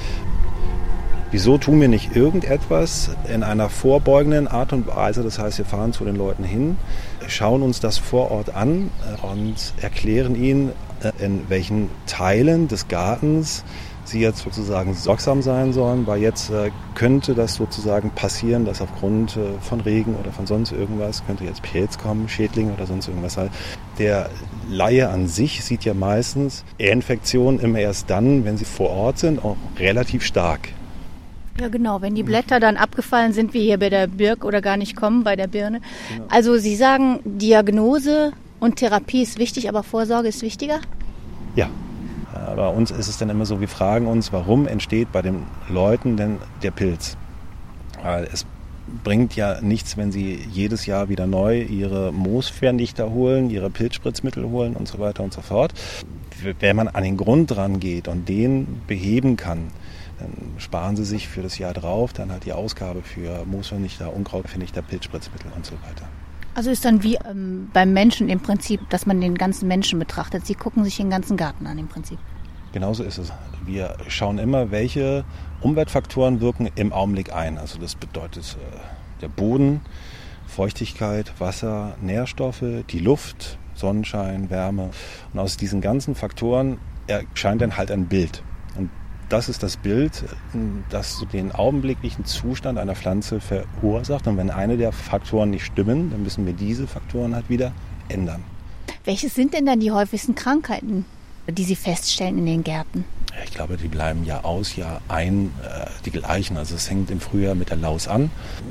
Wieso 1.33 1.59
tun 1.59 1.81
wir 1.81 1.87
nicht 1.87 2.17
irgendetwas 2.17 3.11
in 3.33 3.45
einer 3.45 3.69
vorbeugenden 3.69 4.49
Art 4.49 4.73
und 4.73 4.89
Weise? 4.89 5.23
Das 5.23 5.39
heißt, 5.39 5.59
wir 5.59 5.65
fahren 5.65 5.93
zu 5.93 6.05
den 6.05 6.17
Leuten 6.17 6.43
hin, 6.43 6.77
schauen 7.29 7.63
uns 7.63 7.79
das 7.79 7.99
vor 7.99 8.33
Ort 8.33 8.57
an 8.57 8.91
und 9.23 9.55
erklären 9.81 10.35
ihnen, 10.35 10.73
in 11.19 11.49
welchen 11.49 11.91
Teilen 12.07 12.69
des 12.69 12.89
Gartens 12.89 13.65
sie 14.05 14.21
jetzt 14.21 14.41
sozusagen 14.41 14.95
sorgsam 14.95 15.41
sein 15.41 15.73
sollen, 15.73 16.07
weil 16.07 16.21
jetzt 16.21 16.51
äh, 16.51 16.71
könnte 16.95 17.35
das 17.35 17.55
sozusagen 17.55 18.11
passieren, 18.11 18.65
dass 18.65 18.81
aufgrund 18.81 19.39
von 19.61 19.81
Regen 19.81 20.17
oder 20.17 20.33
von 20.33 20.47
sonst 20.47 20.73
irgendwas 20.73 21.25
könnte 21.27 21.45
jetzt 21.45 21.63
Pilz 21.63 21.99
kommen, 21.99 22.29
Schädlinge 22.29 22.73
oder 22.73 22.87
sonst 22.87 23.09
irgendwas 23.09 23.37
halt. 23.37 23.51
Der 23.99 24.31
Laie 24.69 25.09
an 25.09 25.29
sich 25.29 25.65
sieht 25.65 25.85
ja 25.85 25.95
meistens 25.95 26.65
Infektionen 26.79 27.61
immer 27.61 27.79
erst 27.79 28.11
dann, 28.11 28.45
wenn 28.45 28.57
sie 28.57 28.65
vor 28.65 28.91
Ort 28.91 29.19
sind, 29.19 29.45
auch 29.45 29.57
relativ 29.79 30.25
stark. 30.25 30.71
Ja, 31.61 31.69
genau. 31.69 32.01
Wenn 32.01 32.15
die 32.15 32.23
Blätter 32.23 32.59
dann 32.59 32.77
abgefallen 32.77 33.33
sind, 33.33 33.53
wie 33.53 33.65
hier 33.65 33.79
bei 33.79 33.91
der 33.91 34.07
Birk 34.07 34.45
oder 34.45 34.63
gar 34.63 34.79
nicht 34.79 34.97
kommen 34.97 35.25
bei 35.25 35.37
der 35.37 35.47
Birne. 35.47 35.81
Genau. 36.09 36.27
Also 36.31 36.57
Sie 36.57 36.75
sagen, 36.75 37.21
Diagnose 37.25 38.33
und 38.61 38.77
Therapie 38.77 39.23
ist 39.23 39.39
wichtig, 39.39 39.69
aber 39.69 39.83
Vorsorge 39.83 40.29
ist 40.29 40.43
wichtiger? 40.43 40.81
Ja. 41.57 41.69
Bei 42.57 42.69
uns 42.69 42.91
ist 42.91 43.09
es 43.09 43.19
dann 43.19 43.31
immer 43.31 43.47
so, 43.47 43.61
wir 43.61 43.69
fragen 43.69 44.07
uns, 44.07 44.33
warum 44.33 44.67
entsteht 44.67 45.13
bei 45.13 45.23
den 45.23 45.43
Leuten 45.69 46.17
denn 46.17 46.39
der 46.63 46.71
Pilz? 46.71 47.17
Weil 48.03 48.29
es 48.33 48.47
bringt 49.05 49.37
ja 49.37 49.61
nichts, 49.61 49.97
wenn 49.97 50.13
sie 50.13 50.39
jedes 50.51 50.87
Jahr 50.87 51.09
wieder 51.09 51.27
neu 51.27 51.63
ihre 51.63 52.13
Moosvernichter 52.13 53.11
holen, 53.11 53.51
ihre 53.51 53.71
Pilzspritzmittel 53.71 54.45
holen 54.49 54.75
und 54.75 54.89
so 54.89 54.99
weiter 54.99 55.23
und 55.23 55.33
so 55.33 55.41
fort. 55.41 55.73
wenn 56.61 56.77
man 56.77 56.89
an 56.89 57.03
den 57.03 57.17
Grund 57.17 57.51
dran 57.51 57.81
geht 57.81 58.09
und 58.09 58.29
den 58.29 58.81
beheben 58.87 59.37
kann, 59.37 59.69
dann 60.19 60.33
sparen 60.59 60.97
sie 60.97 61.05
sich 61.05 61.29
für 61.29 61.43
das 61.43 61.59
Jahr 61.59 61.75
drauf 61.75 62.13
dann 62.13 62.31
halt 62.31 62.45
die 62.45 62.53
Ausgabe 62.53 63.03
für 63.03 63.45
Moosvernichter, 63.45 64.15
Unkrautvernichter, 64.15 64.83
Pilzspritzmittel 64.83 65.51
und 65.55 65.67
so 65.67 65.73
weiter. 65.75 66.09
Also 66.61 66.71
ist 66.71 66.85
dann 66.85 67.03
wie 67.03 67.15
ähm, 67.15 67.71
beim 67.73 67.95
Menschen 67.95 68.29
im 68.29 68.39
Prinzip, 68.39 68.83
dass 68.91 69.07
man 69.07 69.19
den 69.19 69.39
ganzen 69.39 69.67
Menschen 69.67 69.99
betrachtet. 69.99 70.45
Sie 70.45 70.55
gucken 70.55 70.85
sich 70.85 70.99
den 70.99 71.09
ganzen 71.09 71.39
Garten 71.39 71.67
an 71.67 71.79
im 71.79 71.89
Prinzip. 71.89 72.19
Genauso 72.75 73.03
ist 73.03 73.17
es. 73.17 73.33
Wir 73.65 73.97
schauen 74.09 74.37
immer, 74.37 74.71
welche 74.71 75.25
Umweltfaktoren 75.63 76.43
wirken 76.43 76.69
im 76.75 76.93
Augenblick 76.93 77.35
ein. 77.35 77.57
Also 77.57 77.79
das 77.79 77.95
bedeutet 77.95 78.59
äh, 78.61 78.77
der 79.23 79.29
Boden, 79.29 79.81
Feuchtigkeit, 80.47 81.33
Wasser, 81.41 81.97
Nährstoffe, 82.03 82.85
die 82.91 82.99
Luft, 82.99 83.57
Sonnenschein, 83.73 84.51
Wärme. 84.51 84.91
Und 85.33 85.41
aus 85.41 85.57
diesen 85.57 85.81
ganzen 85.81 86.15
Faktoren 86.15 86.77
erscheint 87.07 87.63
dann 87.63 87.79
halt 87.79 87.91
ein 87.91 88.05
Bild. 88.05 88.43
Und 88.77 88.91
das 89.31 89.49
ist 89.49 89.63
das 89.63 89.77
Bild, 89.77 90.25
das 90.91 91.25
den 91.33 91.53
augenblicklichen 91.53 92.25
Zustand 92.25 92.79
einer 92.79 92.97
Pflanze 92.97 93.41
verursacht. 93.41 94.27
Und 94.27 94.37
wenn 94.37 94.51
eine 94.51 94.77
der 94.77 94.93
Faktoren 94.93 95.51
nicht 95.51 95.65
stimmen, 95.65 96.11
dann 96.11 96.23
müssen 96.23 96.45
wir 96.47 96.53
diese 96.53 96.87
Faktoren 96.87 97.35
halt 97.35 97.49
wieder 97.49 97.73
ändern. 98.09 98.43
Welche 99.05 99.29
sind 99.29 99.55
denn 99.55 99.67
dann 99.67 99.81
die 99.81 99.93
häufigsten 99.93 100.35
Krankheiten, 100.35 101.07
die 101.49 101.65
Sie 101.65 101.77
feststellen 101.77 102.39
in 102.39 102.47
den 102.47 102.65
Gärten? 102.65 103.05
Ich 103.45 103.53
glaube, 103.53 103.77
die 103.77 103.89
bleiben 103.89 104.25
Jahr 104.25 104.45
aus, 104.45 104.75
Jahr 104.75 105.01
ein 105.09 105.53
äh, 105.63 105.87
die 106.05 106.11
gleichen. 106.11 106.57
Also 106.57 106.75
es 106.75 106.91
hängt 106.91 107.11
im 107.11 107.21
Frühjahr 107.21 107.55
mit 107.55 107.71
der 107.71 107.77
Laus 107.77 108.09
an. 108.09 108.31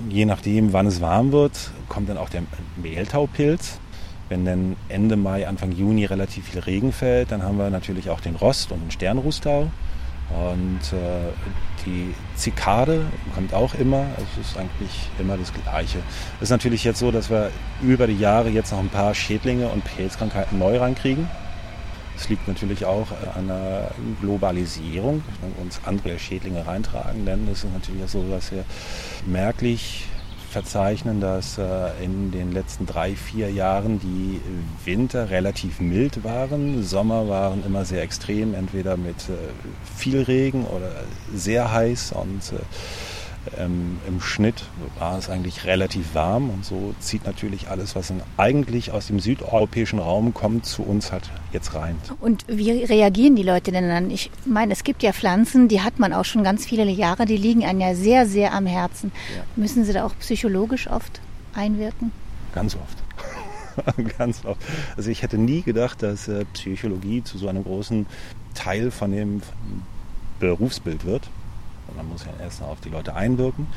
Je 0.10 0.26
nachdem, 0.26 0.74
wann 0.74 0.86
es 0.86 1.00
warm 1.00 1.32
wird, 1.32 1.72
kommt 1.88 2.10
dann 2.10 2.18
auch 2.18 2.30
der 2.30 2.44
Mehltaupilz. 2.76 3.80
Wenn 4.28 4.46
dann 4.46 4.76
Ende 4.90 5.16
Mai, 5.16 5.48
Anfang 5.48 5.72
Juni 5.72 6.06
relativ 6.06 6.50
viel 6.50 6.60
Regen 6.60 6.92
fällt, 6.92 7.32
dann 7.32 7.42
haben 7.42 7.58
wir 7.58 7.70
natürlich 7.70 8.10
auch 8.10 8.20
den 8.20 8.36
Rost 8.36 8.72
und 8.72 8.82
den 8.82 8.92
Sternrustau. 8.92 9.72
Und 10.30 10.94
äh, 10.94 11.32
die 11.86 12.14
Zikade 12.36 13.08
kommt 13.34 13.54
auch 13.54 13.74
immer. 13.76 14.06
Es 14.18 14.48
ist 14.48 14.58
eigentlich 14.58 15.10
immer 15.18 15.38
das 15.38 15.52
Gleiche. 15.54 16.00
Es 16.38 16.44
ist 16.44 16.50
natürlich 16.52 16.84
jetzt 16.84 17.00
so, 17.00 17.12
dass 17.12 17.30
wir 17.30 17.52
über 17.82 18.06
die 18.06 18.18
Jahre 18.18 18.50
jetzt 18.50 18.72
noch 18.72 18.80
ein 18.80 18.90
paar 18.90 19.16
Schädlinge 19.16 19.68
und 19.70 19.84
Pilzkrankheiten 19.84 20.60
neu 20.60 20.78
reinkriegen. 20.78 21.28
Es 22.16 22.28
liegt 22.28 22.48
natürlich 22.50 22.84
auch 22.84 23.08
an 23.36 23.48
der 23.48 23.92
Globalisierung, 24.20 25.24
wenn 25.42 25.56
wir 25.56 25.62
uns 25.62 25.80
andere 25.86 26.20
Schädlinge 26.20 26.68
reintragen, 26.68 27.26
denn 27.26 27.48
es 27.50 27.64
ist 27.64 27.74
natürlich 27.74 28.08
so, 28.08 28.26
dass 28.30 28.52
wir 28.52 28.66
merklich 29.26 30.06
verzeichnen, 30.50 31.22
dass 31.22 31.58
äh, 31.58 31.92
in 32.04 32.32
den 32.32 32.52
letzten 32.52 32.86
drei, 32.86 33.16
vier 33.16 33.52
Jahren 33.52 34.00
die 34.00 34.42
Winter 34.84 35.30
relativ 35.30 35.80
mild 35.80 36.24
waren. 36.24 36.84
Sommer 36.84 37.30
waren 37.30 37.64
immer 37.66 37.86
sehr 37.86 38.02
extrem, 38.02 38.54
entweder 38.54 38.98
mit 38.98 39.30
äh, 39.30 39.34
viel 39.96 40.22
Regen 40.22 40.66
oder 40.66 40.92
sehr 41.34 41.72
heiß 41.72 42.14
und 42.14 42.54
äh, 42.54 42.62
ähm, 43.58 44.00
Im 44.08 44.22
Schnitt 44.22 44.66
war 44.98 45.18
es 45.18 45.30
eigentlich 45.30 45.66
relativ 45.66 46.14
warm 46.14 46.50
und 46.50 46.66
so 46.66 46.94
zieht 47.00 47.26
natürlich 47.26 47.70
alles, 47.70 47.96
was 47.96 48.14
eigentlich 48.38 48.92
aus 48.92 49.08
dem 49.08 49.20
südeuropäischen 49.20 50.00
Raum 50.00 50.34
kommt, 50.34 50.66
zu 50.66 50.84
uns 50.84 51.12
halt 51.12 51.30
jetzt 51.52 51.74
rein. 51.74 51.96
Und 52.20 52.46
wie 52.48 52.84
reagieren 52.84 53.36
die 53.36 53.44
Leute 53.44 53.72
denn 53.72 53.88
dann? 53.88 54.12
Ich 54.12 54.32
meine, 54.46 54.74
es 54.74 54.84
gibt 54.84 55.04
ja 55.04 55.14
Pflanzen, 55.14 55.68
die 55.68 55.82
hat 55.82 56.00
man 56.00 56.14
auch 56.14 56.26
schon 56.26 56.44
ganz 56.44 56.66
viele 56.66 56.84
Jahre, 56.90 57.26
die 57.26 57.38
liegen 57.38 57.66
einem 57.66 57.82
ja 57.82 57.96
sehr, 57.96 58.26
sehr 58.26 58.54
am 58.54 58.66
Herzen. 58.66 59.12
Ja. 59.36 59.44
Müssen 59.56 59.86
sie 59.86 59.94
da 59.94 60.06
auch 60.06 60.14
psychologisch 60.20 60.88
oft 60.88 61.22
einwirken? 61.54 62.12
Ganz 62.54 62.76
oft. 62.76 62.98
ganz 64.18 64.46
oft. 64.46 64.62
Also 64.98 65.10
ich 65.10 65.22
hätte 65.22 65.38
nie 65.38 65.62
gedacht, 65.62 66.04
dass 66.04 66.28
äh, 66.28 66.46
Psychologie 66.54 67.24
zu 67.24 67.38
so 67.38 67.48
einem 67.48 67.64
großen 67.64 68.06
Teil 68.54 68.92
von 68.92 69.12
dem 69.12 69.42
Berufsbild 70.40 71.06
wird. 71.06 71.30
Man 71.96 72.10
muss 72.10 72.26
ja 72.26 72.32
erst 72.44 72.62
auf 72.62 72.80
die 72.82 72.90
Leute 72.90 73.16
einwirken. 73.16 73.68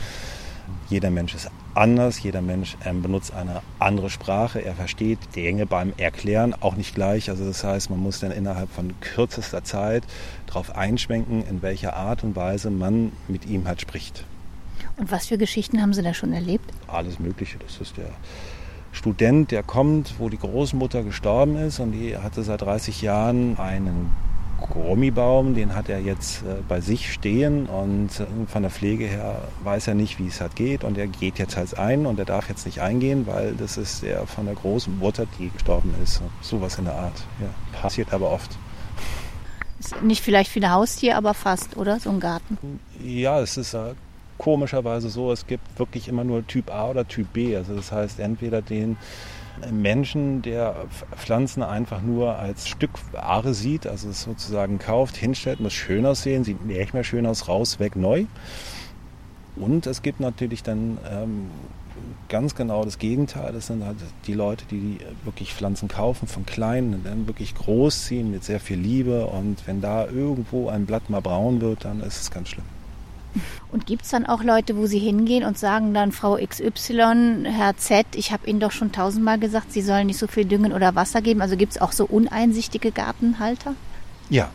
Jeder 0.89 1.11
Mensch 1.11 1.35
ist 1.35 1.51
anders, 1.75 2.23
jeder 2.23 2.43
Mensch 2.43 2.77
ähm, 2.85 3.03
benutzt 3.03 3.33
eine 3.35 3.63
andere 3.79 4.11
Sprache, 4.11 4.65
er 4.65 4.75
versteht 4.75 5.19
die 5.35 5.43
Dinge 5.43 5.67
beim 5.67 5.93
Erklären 5.97 6.55
auch 6.55 6.77
nicht 6.77 6.95
gleich. 6.95 7.31
Also 7.31 7.45
das 7.45 7.65
heißt, 7.65 7.91
man 7.91 7.99
muss 7.99 8.21
dann 8.21 8.31
innerhalb 8.31 8.71
von 8.71 8.95
kürzester 9.01 9.65
Zeit 9.65 10.05
darauf 10.47 10.77
einschwenken, 10.77 11.45
in 11.47 11.63
welcher 11.63 11.97
Art 11.97 12.25
und 12.25 12.37
Weise 12.37 12.71
man 12.71 13.13
mit 13.29 13.47
ihm 13.47 13.67
halt 13.67 13.81
spricht. 13.81 14.25
Und 14.97 15.11
was 15.11 15.27
für 15.27 15.39
Geschichten 15.39 15.81
haben 15.81 15.95
Sie 15.95 16.03
da 16.03 16.15
schon 16.15 16.33
erlebt? 16.33 16.71
Alles 16.87 17.19
Mögliche. 17.19 17.59
Das 17.59 17.81
ist 17.81 17.97
der 17.97 18.11
Student, 18.93 19.51
der 19.51 19.63
kommt, 19.63 20.15
wo 20.19 20.29
die 20.29 20.39
Großmutter 20.39 21.03
gestorben 21.03 21.57
ist 21.57 21.81
und 21.81 21.93
die 21.93 22.17
hatte 22.19 22.43
seit 22.43 22.61
30 22.61 23.01
Jahren 23.01 23.59
einen 23.59 24.11
Grommibaum, 24.71 25.55
den 25.55 25.75
hat 25.75 25.89
er 25.89 26.01
jetzt 26.01 26.43
äh, 26.43 26.57
bei 26.69 26.81
sich 26.81 27.13
stehen 27.13 27.67
und 27.67 28.09
äh, 28.21 28.27
von 28.47 28.63
der 28.63 28.71
Pflege 28.71 29.07
her 29.07 29.43
weiß 29.65 29.89
er 29.89 29.95
nicht, 29.95 30.19
wie 30.19 30.29
es 30.29 30.41
halt 30.41 30.57
geht 30.57 30.85
und 30.85 30.99
er 30.99 31.07
geht 31.07 31.39
jetzt 31.39 31.57
halt 31.57 31.79
ein 31.79 32.07
und 32.07 32.19
er 32.19 32.25
darf 32.25 32.49
jetzt 32.49 32.67
nicht 32.67 32.81
eingehen, 32.81 33.27
weil 33.27 33.55
das 33.55 33.77
ist 33.77 34.03
der 34.03 34.27
von 34.27 34.47
der 34.47 34.55
großen 34.55 34.99
Mutter, 34.99 35.27
die 35.39 35.51
gestorben 35.51 35.95
ist. 36.03 36.23
Sowas 36.41 36.79
in 36.79 36.85
der 36.85 36.95
Art. 36.95 37.25
Ja, 37.41 37.81
passiert 37.81 38.13
aber 38.13 38.31
oft. 38.31 38.51
Nicht 40.03 40.23
vielleicht 40.23 40.51
für 40.51 40.61
ein 40.61 40.71
Haustier, 40.71 41.17
aber 41.17 41.35
fast, 41.35 41.77
oder? 41.77 41.99
So 41.99 42.11
ein 42.11 42.21
Garten. 42.21 42.59
Ja, 43.03 43.41
es 43.41 43.57
ist 43.57 43.75
äh, 43.75 43.95
komischerweise 44.39 45.09
so, 45.09 45.33
es 45.33 45.47
gibt 45.47 45.79
wirklich 45.79 46.09
immer 46.09 46.25
nur 46.25 46.47
Typ 46.47 46.73
A 46.73 46.91
oder 46.91 47.07
Typ 47.07 47.33
B. 47.33 47.57
Also 47.57 47.75
das 47.75 47.93
heißt, 47.93 48.21
entweder 48.21 48.63
den 48.63 48.97
Menschen, 49.71 50.43
der 50.43 50.75
Pflanzen 51.17 51.63
einfach 51.63 52.03
nur 52.03 52.37
als 52.37 52.69
Stück 52.69 52.91
Ware 53.13 53.55
sieht, 53.55 53.87
also 53.87 54.09
es 54.09 54.23
sozusagen 54.23 54.79
kauft, 54.79 55.17
hinstellt, 55.17 55.61
muss 55.61 55.73
schön 55.73 56.07
aussehen, 56.07 56.45
sieht 56.45 56.65
nicht 56.65 56.95
mehr 56.95 57.05
schön 57.05 57.27
aus, 57.27 57.49
raus, 57.49 57.79
weg, 57.79 57.97
neu. 57.97 58.25
Und 59.57 59.87
es 59.87 60.03
gibt 60.03 60.21
natürlich 60.21 60.63
dann 60.63 60.99
ähm, 61.11 61.51
ganz 62.29 62.55
genau 62.55 62.85
das 62.85 62.99
Gegenteil. 62.99 63.53
Das 63.53 63.67
sind 63.67 63.85
halt 63.85 63.99
die 64.27 64.33
Leute, 64.33 64.65
die 64.71 64.99
wirklich 65.25 65.53
Pflanzen 65.55 65.89
kaufen, 65.89 66.27
von 66.27 66.47
klein 66.47 66.95
und 66.95 67.07
dann 67.07 67.27
wirklich 67.27 67.55
großziehen 67.55 68.31
mit 68.31 68.45
sehr 68.45 68.61
viel 68.61 68.79
Liebe. 68.79 69.27
Und 69.27 69.67
wenn 69.67 69.81
da 69.81 70.07
irgendwo 70.07 70.69
ein 70.69 70.87
Blatt 70.87 71.11
mal 71.11 71.21
braun 71.21 71.61
wird, 71.61 71.85
dann 71.85 72.01
ist 72.01 72.23
es 72.23 72.31
ganz 72.31 72.49
schlimm. 72.49 72.65
Und 73.71 73.87
gibt 73.87 74.03
es 74.05 74.11
dann 74.11 74.27
auch 74.27 74.43
Leute, 74.43 74.77
wo 74.77 74.87
Sie 74.87 74.99
hingehen 74.99 75.45
und 75.45 75.59
sagen 75.59 75.95
dann, 75.95 76.13
Frau 76.13 76.37
XY, 76.37 77.45
Herr 77.45 77.77
Z, 77.77 78.07
ich 78.15 78.33
habe 78.33 78.47
Ihnen 78.47 78.61
doch 78.61 78.73
schon 78.73 78.93
tausendmal 78.93 79.39
gesagt, 79.39 79.73
Sie 79.73 79.83
sollen 79.83 80.07
nicht 80.07 80.19
so 80.19 80.27
viel 80.27 80.45
düngen 80.45 80.73
oder 80.73 80.95
Wasser 80.95 81.23
geben. 81.23 81.41
Also 81.41 81.57
gibt 81.57 81.73
es 81.73 81.81
auch 81.81 81.93
so 81.93 82.05
uneinsichtige 82.05 82.93
Gartenhalter? 82.93 83.75
Ja, 84.29 84.51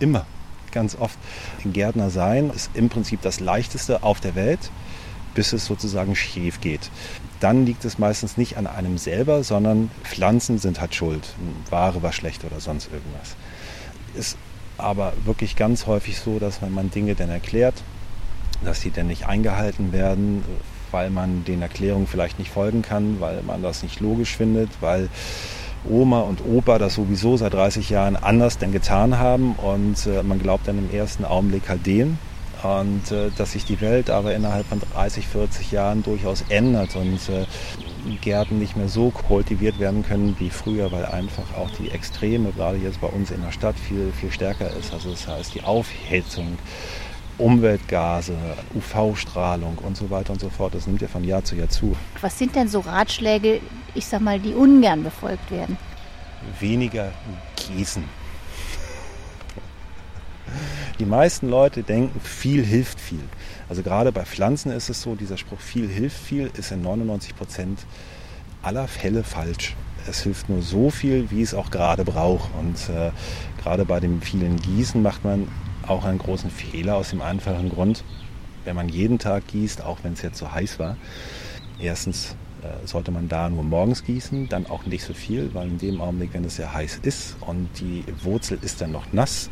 immer, 0.00 0.26
ganz 0.72 0.96
oft. 0.96 1.18
Ein 1.64 1.72
Gärtner 1.72 2.10
sein 2.10 2.50
ist 2.50 2.70
im 2.74 2.88
Prinzip 2.88 3.22
das 3.22 3.40
Leichteste 3.40 4.02
auf 4.02 4.20
der 4.20 4.34
Welt, 4.34 4.70
bis 5.34 5.52
es 5.52 5.66
sozusagen 5.66 6.14
schief 6.16 6.60
geht. 6.60 6.90
Dann 7.40 7.66
liegt 7.66 7.84
es 7.84 7.98
meistens 7.98 8.36
nicht 8.36 8.56
an 8.56 8.66
einem 8.66 8.98
selber, 8.98 9.42
sondern 9.42 9.90
Pflanzen 10.02 10.58
sind 10.58 10.80
halt 10.80 10.94
schuld. 10.94 11.34
Ware 11.70 12.02
war 12.02 12.12
schlecht 12.12 12.44
oder 12.44 12.60
sonst 12.60 12.90
irgendwas. 12.92 13.36
Ist 14.14 14.36
aber 14.78 15.12
wirklich 15.24 15.56
ganz 15.56 15.86
häufig 15.86 16.18
so, 16.18 16.38
dass 16.38 16.62
wenn 16.62 16.72
man 16.72 16.90
Dinge 16.90 17.14
dann 17.14 17.30
erklärt, 17.30 17.74
dass 18.64 18.80
die 18.80 18.90
dann 18.90 19.06
nicht 19.06 19.26
eingehalten 19.26 19.92
werden, 19.92 20.44
weil 20.90 21.10
man 21.10 21.44
den 21.44 21.62
Erklärungen 21.62 22.06
vielleicht 22.06 22.38
nicht 22.38 22.50
folgen 22.50 22.82
kann, 22.82 23.20
weil 23.20 23.42
man 23.42 23.62
das 23.62 23.82
nicht 23.82 24.00
logisch 24.00 24.36
findet, 24.36 24.70
weil 24.80 25.08
Oma 25.88 26.20
und 26.20 26.40
Opa 26.40 26.78
das 26.78 26.94
sowieso 26.94 27.36
seit 27.36 27.52
30 27.52 27.90
Jahren 27.90 28.16
anders 28.16 28.58
denn 28.58 28.72
getan 28.72 29.18
haben 29.18 29.54
und 29.54 30.06
äh, 30.06 30.22
man 30.22 30.38
glaubt 30.38 30.66
dann 30.66 30.78
im 30.78 30.90
ersten 30.90 31.24
Augenblick 31.24 31.68
halt 31.68 31.84
denen 31.84 32.18
und 32.64 33.10
äh, 33.12 33.30
dass 33.36 33.52
sich 33.52 33.64
die 33.64 33.80
Welt 33.80 34.08
aber 34.08 34.34
innerhalb 34.34 34.66
von 34.66 34.80
30, 34.80 35.26
40 35.28 35.70
Jahren 35.70 36.02
durchaus 36.02 36.44
ändert 36.48 36.96
und 36.96 37.20
äh, 37.28 37.44
Gärten 38.22 38.58
nicht 38.58 38.76
mehr 38.76 38.88
so 38.88 39.10
kultiviert 39.10 39.78
werden 39.78 40.02
können 40.02 40.36
wie 40.38 40.50
früher, 40.50 40.90
weil 40.90 41.04
einfach 41.04 41.54
auch 41.56 41.70
die 41.78 41.90
Extreme, 41.90 42.52
gerade 42.52 42.78
jetzt 42.78 43.00
bei 43.00 43.06
uns 43.06 43.30
in 43.30 43.42
der 43.42 43.52
Stadt, 43.52 43.78
viel, 43.78 44.12
viel 44.18 44.30
stärker 44.30 44.70
ist. 44.76 44.92
Also 44.92 45.10
das 45.10 45.28
heißt 45.28 45.54
die 45.54 45.62
Aufheizung, 45.62 46.58
Umweltgase, 47.36 48.36
UV-Strahlung 48.74 49.78
und 49.78 49.96
so 49.96 50.08
weiter 50.08 50.32
und 50.32 50.40
so 50.40 50.48
fort. 50.48 50.74
Das 50.74 50.86
nimmt 50.86 51.02
ja 51.02 51.08
von 51.08 51.24
Jahr 51.24 51.44
zu 51.44 51.56
Jahr 51.56 51.68
zu. 51.68 51.96
Was 52.20 52.38
sind 52.38 52.54
denn 52.56 52.68
so 52.68 52.80
Ratschläge, 52.80 53.60
ich 53.94 54.06
sag 54.06 54.20
mal, 54.20 54.38
die 54.38 54.54
ungern 54.54 55.02
befolgt 55.02 55.50
werden? 55.50 55.76
Weniger 56.60 57.12
gießen. 57.56 58.04
Die 60.98 61.04
meisten 61.04 61.48
Leute 61.48 61.82
denken, 61.82 62.20
viel 62.20 62.64
hilft 62.64 63.00
viel. 63.00 63.22
Also 63.68 63.82
gerade 63.82 64.12
bei 64.12 64.24
Pflanzen 64.24 64.72
ist 64.72 64.90
es 64.90 65.02
so, 65.02 65.14
dieser 65.14 65.36
Spruch 65.36 65.60
viel 65.60 65.88
hilft 65.88 66.18
viel 66.18 66.50
ist 66.56 66.72
in 66.72 66.82
99 66.82 67.36
Prozent 67.36 67.80
aller 68.62 68.88
Fälle 68.88 69.24
falsch. 69.24 69.74
Es 70.08 70.22
hilft 70.22 70.48
nur 70.48 70.62
so 70.62 70.90
viel, 70.90 71.30
wie 71.30 71.42
es 71.42 71.54
auch 71.54 71.70
gerade 71.70 72.04
braucht. 72.04 72.50
Und 72.58 72.76
äh, 72.94 73.10
gerade 73.62 73.84
bei 73.84 74.00
dem 74.00 74.20
vielen 74.20 74.56
Gießen 74.56 75.02
macht 75.02 75.24
man 75.24 75.48
auch 75.86 76.04
einen 76.04 76.18
großen 76.18 76.50
Fehler 76.50 76.96
aus 76.96 77.10
dem 77.10 77.20
einfachen 77.20 77.70
Grund, 77.70 78.04
wenn 78.64 78.76
man 78.76 78.88
jeden 78.88 79.18
Tag 79.18 79.46
gießt, 79.48 79.82
auch 79.82 79.98
wenn 80.02 80.14
es 80.14 80.22
jetzt 80.22 80.38
so 80.38 80.50
heiß 80.50 80.78
war, 80.78 80.96
erstens 81.78 82.36
äh, 82.62 82.86
sollte 82.86 83.10
man 83.10 83.28
da 83.28 83.48
nur 83.48 83.62
morgens 83.62 84.04
gießen, 84.04 84.48
dann 84.48 84.66
auch 84.66 84.86
nicht 84.86 85.04
so 85.04 85.12
viel, 85.12 85.50
weil 85.52 85.68
in 85.68 85.78
dem 85.78 86.00
Augenblick, 86.00 86.32
wenn 86.32 86.44
es 86.44 86.56
sehr 86.56 86.72
heiß 86.72 87.00
ist 87.02 87.36
und 87.40 87.68
die 87.80 88.04
Wurzel 88.22 88.58
ist 88.62 88.80
dann 88.80 88.92
noch 88.92 89.12
nass, 89.12 89.50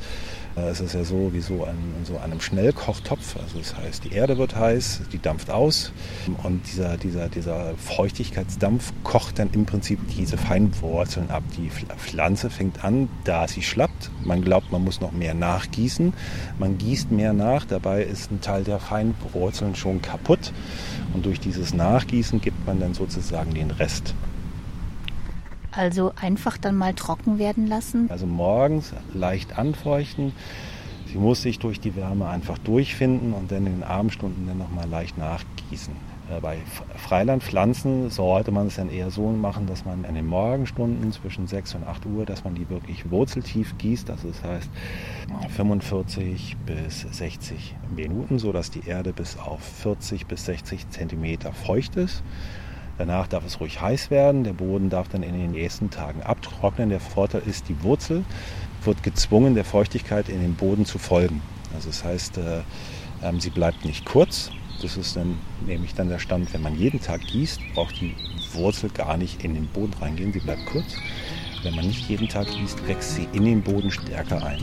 es 0.55 0.81
ist 0.81 0.95
ja 0.95 1.03
so 1.03 1.33
wie 1.33 1.41
so 1.41 1.65
an 1.65 1.77
so 2.05 2.19
einem 2.19 2.41
Schnellkochtopf. 2.41 3.37
Also 3.37 3.59
das 3.59 3.77
heißt, 3.77 4.05
die 4.05 4.13
Erde 4.13 4.37
wird 4.37 4.55
heiß, 4.55 5.03
die 5.13 5.19
dampft 5.19 5.51
aus 5.51 5.93
und 6.43 6.67
dieser, 6.67 6.99
dieser, 6.99 7.29
dieser 7.29 7.75
Feuchtigkeitsdampf 7.77 8.93
kocht 9.03 9.39
dann 9.39 9.51
im 9.53 9.65
Prinzip 9.65 9.99
diese 10.17 10.37
Feinwurzeln 10.37 11.31
ab. 11.31 11.43
Die 11.57 11.71
Pflanze 11.71 12.51
fängt 12.51 12.85
an, 12.85 13.09
da 13.25 13.49
sie 13.49 13.63
schlappt. 13.63 14.11
Man 14.25 14.43
glaubt, 14.43 14.73
man 14.73 14.85
muss 14.85 15.01
noch 15.01 15.13
mehr 15.13 15.35
nachgießen. 15.35 16.13
Man 16.59 16.77
gießt 16.77 17.11
mehr 17.11 17.33
nach, 17.33 17.65
dabei 17.65 18.03
ist 18.03 18.31
ein 18.31 18.41
Teil 18.41 18.65
der 18.65 18.79
Feinwurzeln 18.79 19.75
schon 19.75 20.03
kaputt. 20.03 20.53
Und 21.15 21.25
durch 21.25 21.41
dieses 21.41 21.73
Nachgießen 21.73 22.41
gibt 22.41 22.67
man 22.67 22.79
dann 22.79 22.95
sozusagen 22.95 23.55
den 23.55 23.71
Rest. 23.71 24.15
Also 25.73 26.13
einfach 26.21 26.59
dann 26.59 26.77
mal 26.77 26.95
trocken 26.95 27.39
werden 27.39 27.67
lassen? 27.67 28.11
Also 28.11 28.27
morgens 28.27 28.93
leicht 29.15 29.59
anfeuchten. 29.59 30.33
Sie 31.07 31.19
muss 31.19 31.43
sich 31.43 31.59
durch 31.59 31.81
die 31.81 31.97
Wärme 31.97 32.29
einfach 32.29 32.59
durchfinden 32.59 33.35
und 33.35 33.51
dann 33.51 33.67
in 33.67 33.81
den 33.81 33.83
Abendstunden 33.83 34.47
dann 34.47 34.59
nochmal 34.59 34.89
leicht 34.89 35.19
nachgießen. 35.19 35.95
Äh, 36.31 36.41
bei 36.41 36.59
Freilandpflanzen 36.97 38.11
sollte 38.11 38.51
man 38.51 38.69
es 38.69 38.77
dann 38.77 38.91
eher 38.91 39.11
so 39.11 39.29
machen, 39.29 39.67
dass 39.67 39.85
man 39.85 40.05
in 40.05 40.15
den 40.15 40.27
Morgenstunden 40.27 41.13
zwischen 41.13 41.47
6 41.47 41.75
und 41.75 41.87
8 41.87 42.07
Uhr, 42.07 42.25
dass 42.25 42.45
man 42.45 42.55
die 42.55 42.69
wirklich 42.69 43.11
wurzeltief 43.11 43.77
gießt. 43.79 44.11
Also 44.11 44.29
das 44.29 44.43
heißt 44.43 44.71
45 45.57 46.57
bis 46.65 47.01
60 47.11 47.75
Minuten, 47.95 48.39
sodass 48.39 48.71
die 48.71 48.87
Erde 48.87 49.13
bis 49.13 49.39
auf 49.39 49.61
40 49.61 50.27
bis 50.27 50.45
60 50.47 50.89
Zentimeter 50.91 51.53
feucht 51.53 51.97
ist. 51.97 52.23
Danach 52.99 53.27
darf 53.27 53.45
es 53.45 53.61
ruhig 53.61 53.81
heiß 53.81 54.11
werden. 54.11 54.45
Der 54.45 54.53
Boden 54.53 54.91
darf 54.91 55.09
dann 55.09 55.23
in 55.23 55.33
den 55.33 55.53
nächsten 55.53 55.91
Tagen 55.91 56.23
abtrocknen. 56.23 56.91
Der 56.91 57.01
Vorteil 57.01 57.43
ist, 57.47 57.69
die 57.69 57.83
Wurzel 57.83 58.25
wird 58.85 59.03
gezwungen, 59.03 59.55
der 59.55 59.65
Feuchtigkeit 59.65 60.29
in 60.29 60.41
den 60.41 60.55
Boden 60.55 60.85
zu 60.85 60.99
folgen. 60.99 61.43
Also 61.75 61.89
das 61.89 62.05
heißt, 62.05 62.39
äh, 62.39 62.59
äh, 62.59 63.33
sie 63.41 63.51
bleibt 63.51 63.85
nicht 63.85 64.05
kurz. 64.05 64.51
Das 64.83 64.97
ist 64.97 65.17
dann 65.17 65.39
nämlich 65.65 65.95
dann 65.95 66.09
der 66.09 66.19
Stand, 66.19 66.53
wenn 66.53 66.63
man 66.63 66.77
jeden 66.77 67.01
Tag 67.01 67.21
gießt, 67.21 67.61
braucht 67.75 68.01
die 68.01 68.15
Wurzel 68.53 68.91
gar 68.91 69.17
nicht 69.17 69.45
in 69.45 69.55
den 69.55 69.69
Boden 69.69 69.95
reingehen. 70.01 70.33
Sie 70.33 70.41
bleibt 70.41 70.67
kurz. 70.67 70.97
Wenn 71.63 71.77
man 71.77 71.87
nicht 71.87 72.09
jeden 72.09 72.29
Tag 72.29 72.49
gießt, 72.49 72.87
wächst 72.89 73.15
sie 73.15 73.29
in 73.33 73.45
den 73.45 73.63
Boden 73.63 73.91
stärker 73.91 74.45
ein. 74.45 74.61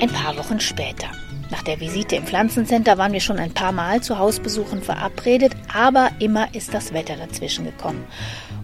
Ein 0.00 0.10
paar 0.10 0.36
Wochen 0.36 0.60
später. 0.60 1.08
Nach 1.52 1.62
der 1.62 1.80
Visite 1.80 2.16
im 2.16 2.24
Pflanzencenter 2.24 2.96
waren 2.96 3.12
wir 3.12 3.20
schon 3.20 3.38
ein 3.38 3.52
paar 3.52 3.72
Mal 3.72 4.00
zu 4.00 4.18
Hausbesuchen 4.18 4.80
verabredet, 4.80 5.52
aber 5.70 6.08
immer 6.18 6.48
ist 6.54 6.72
das 6.72 6.94
Wetter 6.94 7.16
dazwischen 7.16 7.66
gekommen. 7.66 8.06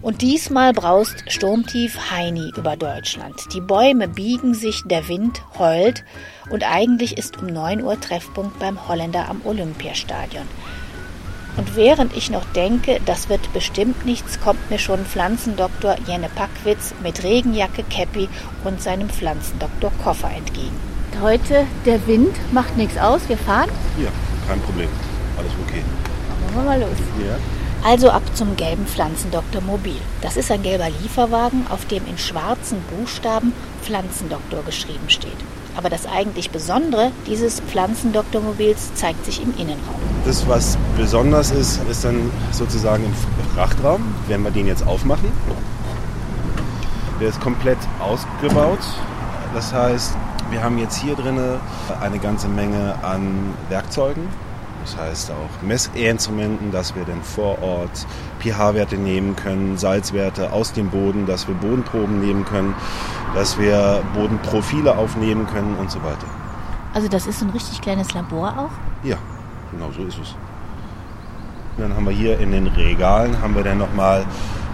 Und 0.01 0.23
diesmal 0.23 0.73
braust 0.73 1.23
sturmtief 1.27 2.09
Heini 2.09 2.51
über 2.57 2.75
Deutschland. 2.75 3.35
Die 3.53 3.61
Bäume 3.61 4.07
biegen 4.07 4.55
sich, 4.55 4.81
der 4.85 5.07
Wind 5.07 5.43
heult 5.59 6.03
und 6.49 6.63
eigentlich 6.63 7.15
ist 7.19 7.37
um 7.37 7.45
9 7.45 7.83
Uhr 7.83 8.01
Treffpunkt 8.01 8.57
beim 8.57 8.87
Holländer 8.87 9.29
am 9.29 9.41
Olympiastadion. 9.45 10.47
Und 11.57 11.75
während 11.75 12.17
ich 12.17 12.31
noch 12.31 12.45
denke, 12.53 12.99
das 13.05 13.29
wird 13.29 13.53
bestimmt 13.53 14.03
nichts, 14.07 14.41
kommt 14.41 14.71
mir 14.71 14.79
schon 14.79 15.05
Pflanzendoktor 15.05 15.95
Jenne 16.07 16.29
Packwitz 16.29 16.95
mit 17.03 17.23
Regenjacke, 17.23 17.83
Käppi 17.83 18.27
und 18.63 18.81
seinem 18.81 19.09
Pflanzendoktor 19.09 19.91
Koffer 20.03 20.31
entgegen 20.35 20.88
heute, 21.21 21.65
der 21.85 22.05
Wind 22.07 22.35
macht 22.51 22.77
nichts 22.77 22.97
aus, 22.97 23.21
wir 23.27 23.37
fahren? 23.37 23.69
Ja, 24.01 24.09
kein 24.47 24.59
Problem. 24.61 24.89
Alles 25.37 25.51
okay. 25.67 25.83
Machen 26.45 26.55
wir 26.55 26.63
mal 26.63 26.79
los. 26.79 26.97
Ja. 27.25 27.35
Also 27.83 28.09
ab 28.09 28.23
zum 28.33 28.55
gelben 28.57 28.85
Pflanzendoktor 28.85 29.61
Mobil. 29.61 29.95
Das 30.21 30.35
ist 30.35 30.51
ein 30.51 30.63
gelber 30.63 30.89
Lieferwagen, 31.01 31.65
auf 31.69 31.85
dem 31.85 32.05
in 32.07 32.17
schwarzen 32.17 32.81
Buchstaben 32.89 33.53
Pflanzendoktor 33.81 34.63
geschrieben 34.63 35.09
steht. 35.09 35.37
Aber 35.77 35.89
das 35.89 36.05
eigentlich 36.05 36.51
Besondere 36.51 37.11
dieses 37.25 37.61
Pflanzendoktormobils 37.61 38.93
zeigt 38.95 39.23
sich 39.25 39.41
im 39.41 39.53
Innenraum. 39.57 39.95
Das, 40.25 40.45
was 40.47 40.77
besonders 40.97 41.51
ist, 41.51 41.79
ist 41.89 42.03
dann 42.03 42.29
sozusagen 42.51 43.05
im 43.05 43.13
Frachtraum. 43.55 44.13
Wenn 44.27 44.43
wir 44.43 44.51
den 44.51 44.67
jetzt 44.67 44.85
aufmachen, 44.85 45.31
der 47.21 47.29
ist 47.29 47.39
komplett 47.39 47.77
ausgebaut. 47.99 48.79
Das 49.53 49.73
heißt, 49.73 50.15
wir 50.51 50.63
haben 50.63 50.77
jetzt 50.77 50.97
hier 50.97 51.15
drin 51.15 51.39
eine 52.01 52.19
ganze 52.19 52.47
Menge 52.47 52.95
an 53.03 53.53
Werkzeugen. 53.69 54.23
Das 54.83 54.97
heißt 54.97 55.31
auch 55.31 55.61
Messinstrumenten, 55.61 56.71
dass 56.71 56.95
wir 56.95 57.03
dann 57.03 57.21
vor 57.21 57.61
Ort 57.61 58.05
pH-Werte 58.39 58.95
nehmen 58.95 59.35
können, 59.35 59.77
Salzwerte 59.77 60.53
aus 60.53 60.71
dem 60.73 60.89
Boden, 60.89 61.25
dass 61.25 61.47
wir 61.47 61.55
Bodenproben 61.55 62.19
nehmen 62.21 62.45
können, 62.45 62.73
dass 63.35 63.59
wir 63.59 64.01
Bodenprofile 64.15 64.97
aufnehmen 64.97 65.47
können 65.47 65.75
und 65.77 65.91
so 65.91 66.01
weiter. 66.01 66.27
Also 66.93 67.07
das 67.07 67.27
ist 67.27 67.41
ein 67.41 67.49
richtig 67.49 67.81
kleines 67.81 68.13
Labor 68.13 68.57
auch? 68.57 69.07
Ja, 69.07 69.17
genau 69.71 69.91
so 69.91 70.03
ist 70.03 70.17
es. 70.19 70.35
Dann 71.79 71.95
haben 71.95 72.05
wir 72.05 72.13
hier 72.13 72.39
in 72.39 72.51
den 72.51 72.67
Regalen 72.67 73.41
haben 73.41 73.55
wir 73.55 73.63
dann 73.63 73.77
nochmal 73.77 74.25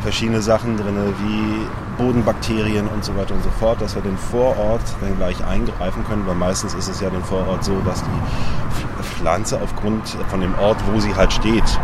verschiedene 0.01 0.41
Sachen 0.41 0.77
drin, 0.77 0.95
wie 1.23 2.03
Bodenbakterien 2.03 2.87
und 2.87 3.03
so 3.03 3.15
weiter 3.17 3.33
und 3.33 3.43
so 3.43 3.49
fort, 3.51 3.81
dass 3.81 3.95
wir 3.95 4.03
den 4.03 4.17
Vorort 4.17 4.81
dann 5.01 5.17
gleich 5.17 5.43
eingreifen 5.45 6.03
können, 6.05 6.27
weil 6.27 6.35
meistens 6.35 6.73
ist 6.75 6.87
es 6.87 7.01
ja 7.01 7.09
den 7.09 7.23
Vorort 7.23 7.63
so, 7.63 7.79
dass 7.85 8.03
die 8.03 9.03
Pflanze 9.03 9.59
aufgrund 9.61 10.07
von 10.27 10.41
dem 10.41 10.53
Ort, 10.59 10.77
wo 10.91 10.99
sie 10.99 11.15
halt 11.15 11.33
steht, 11.33 11.79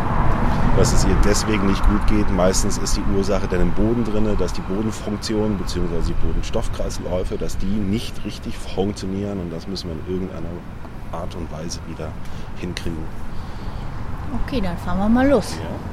dass 0.78 0.94
es 0.94 1.06
ihr 1.06 1.16
deswegen 1.26 1.66
nicht 1.68 1.82
gut 1.88 2.06
geht. 2.08 2.30
Meistens 2.32 2.78
ist 2.78 2.98
die 2.98 3.04
Ursache 3.16 3.48
dann 3.48 3.62
im 3.62 3.72
Boden 3.72 4.04
drin, 4.04 4.28
dass 4.38 4.54
die 4.54 4.62
Bodenfunktion 4.62 5.58
bzw. 5.58 6.02
die 6.08 6.26
Bodenstoffkreisläufe, 6.26 7.38
dass 7.38 7.58
die 7.58 7.66
nicht 7.66 8.24
richtig 8.26 8.58
funktionieren 8.58 9.40
und 9.40 9.52
das 9.52 9.68
müssen 9.68 9.90
wir 9.90 9.96
in 9.96 10.14
irgendeiner 10.14 10.50
Art 11.12 11.36
und 11.36 11.52
Weise 11.52 11.80
wieder 11.88 12.10
hinkriegen. 12.58 13.31
Okay, 14.34 14.62
dann 14.62 14.78
fahren 14.78 15.00
wir 15.00 15.10
mal 15.10 15.28
los. 15.28 15.56
Ja. 15.62 15.92